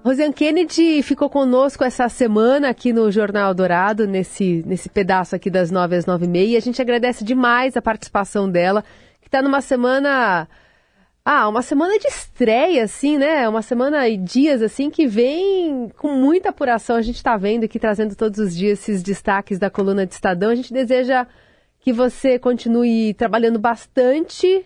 Rosiane 0.03 0.33
Kennedy 0.33 1.01
ficou 1.01 1.29
conosco 1.29 1.81
essa 1.81 2.09
semana 2.09 2.67
aqui 2.67 2.91
no 2.91 3.09
Jornal 3.09 3.53
Dourado, 3.53 4.05
nesse, 4.05 4.61
nesse 4.67 4.89
pedaço 4.89 5.33
aqui 5.33 5.49
das 5.49 5.71
nove 5.71 5.95
às 5.95 6.05
nove 6.05 6.25
e 6.25 6.27
meia. 6.27 6.57
A 6.57 6.61
gente 6.61 6.81
agradece 6.81 7.23
demais 7.23 7.77
a 7.77 7.81
participação 7.81 8.49
dela, 8.51 8.83
que 9.21 9.29
está 9.29 9.41
numa 9.41 9.61
semana. 9.61 10.45
Ah, 11.23 11.47
uma 11.47 11.61
semana 11.61 11.97
de 11.97 12.05
estreia, 12.05 12.83
assim, 12.83 13.17
né? 13.17 13.47
Uma 13.47 13.61
semana 13.61 14.05
e 14.09 14.17
dias, 14.17 14.61
assim, 14.61 14.89
que 14.89 15.07
vem 15.07 15.89
com 15.95 16.11
muita 16.11 16.49
apuração. 16.49 16.97
A 16.97 17.01
gente 17.01 17.15
está 17.15 17.37
vendo 17.37 17.63
aqui, 17.63 17.79
trazendo 17.79 18.13
todos 18.13 18.39
os 18.39 18.53
dias 18.53 18.79
esses 18.79 19.01
destaques 19.01 19.57
da 19.57 19.69
coluna 19.69 20.05
de 20.05 20.15
Estadão. 20.15 20.49
A 20.49 20.55
gente 20.55 20.73
deseja 20.73 21.25
que 21.79 21.93
você 21.93 22.37
continue 22.37 23.13
trabalhando 23.13 23.57
bastante 23.57 24.65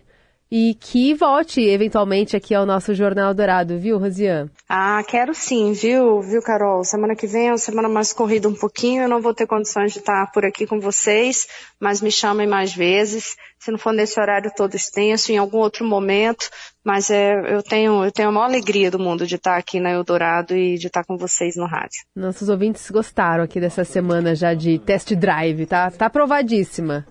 e 0.51 0.75
que 0.79 1.13
volte 1.13 1.61
eventualmente 1.61 2.35
aqui 2.35 2.55
ao 2.55 2.65
nosso 2.65 2.93
Jornal 2.93 3.33
Dourado, 3.33 3.77
viu, 3.77 3.97
Rosiane? 3.97 4.49
Ah, 4.67 5.03
quero 5.07 5.33
sim, 5.33 5.73
viu, 5.73 6.21
viu, 6.21 6.41
Carol? 6.41 6.83
Semana 6.83 7.15
que 7.15 7.27
vem 7.27 7.47
é 7.47 7.51
uma 7.51 7.57
semana 7.57 7.89
mais 7.89 8.13
corrida 8.13 8.47
um 8.47 8.53
pouquinho, 8.53 9.03
eu 9.03 9.09
não 9.09 9.21
vou 9.21 9.33
ter 9.33 9.45
condições 9.45 9.93
de 9.93 9.99
estar 9.99 10.31
por 10.31 10.45
aqui 10.45 10.65
com 10.65 10.79
vocês, 10.79 11.47
mas 11.79 12.01
me 12.01 12.11
chamem 12.11 12.47
mais 12.47 12.73
vezes, 12.73 13.35
se 13.59 13.71
não 13.71 13.77
for 13.77 13.93
nesse 13.93 14.19
horário 14.19 14.51
todo 14.55 14.75
extenso, 14.75 15.31
em 15.31 15.37
algum 15.37 15.57
outro 15.57 15.85
momento, 15.85 16.49
mas 16.83 17.09
é, 17.09 17.33
eu 17.53 17.61
tenho, 17.61 18.05
eu 18.05 18.11
tenho 18.11 18.29
a 18.29 18.31
maior 18.31 18.45
alegria 18.45 18.89
do 18.89 18.99
mundo 18.99 19.27
de 19.27 19.35
estar 19.35 19.57
aqui 19.57 19.79
na 19.79 19.91
Eldorado 19.91 20.55
e 20.55 20.77
de 20.77 20.87
estar 20.87 21.03
com 21.03 21.17
vocês 21.17 21.55
no 21.57 21.65
rádio. 21.65 22.05
Nossos 22.15 22.47
ouvintes 22.47 22.89
gostaram 22.89 23.43
aqui 23.43 23.59
dessa 23.59 23.83
semana 23.83 24.33
já 24.35 24.53
de 24.53 24.79
test 24.79 25.13
drive, 25.15 25.65
tá? 25.65 25.91
Tá 25.91 26.05
aprovadíssima. 26.05 27.05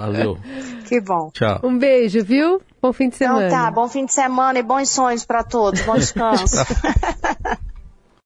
Valeu. 0.00 0.38
que 0.88 0.98
bom. 0.98 1.30
Tchau. 1.30 1.60
Um 1.62 1.78
beijo, 1.78 2.24
viu? 2.24 2.62
Bom 2.80 2.90
fim 2.90 3.10
de 3.10 3.16
semana. 3.16 3.46
Então 3.46 3.58
tá, 3.58 3.70
bom 3.70 3.86
fim 3.86 4.06
de 4.06 4.14
semana 4.14 4.58
e 4.58 4.62
bons 4.62 4.88
sonhos 4.88 5.26
para 5.26 5.44
todos. 5.44 5.82
Bom 5.82 5.94
descanso. 5.94 6.56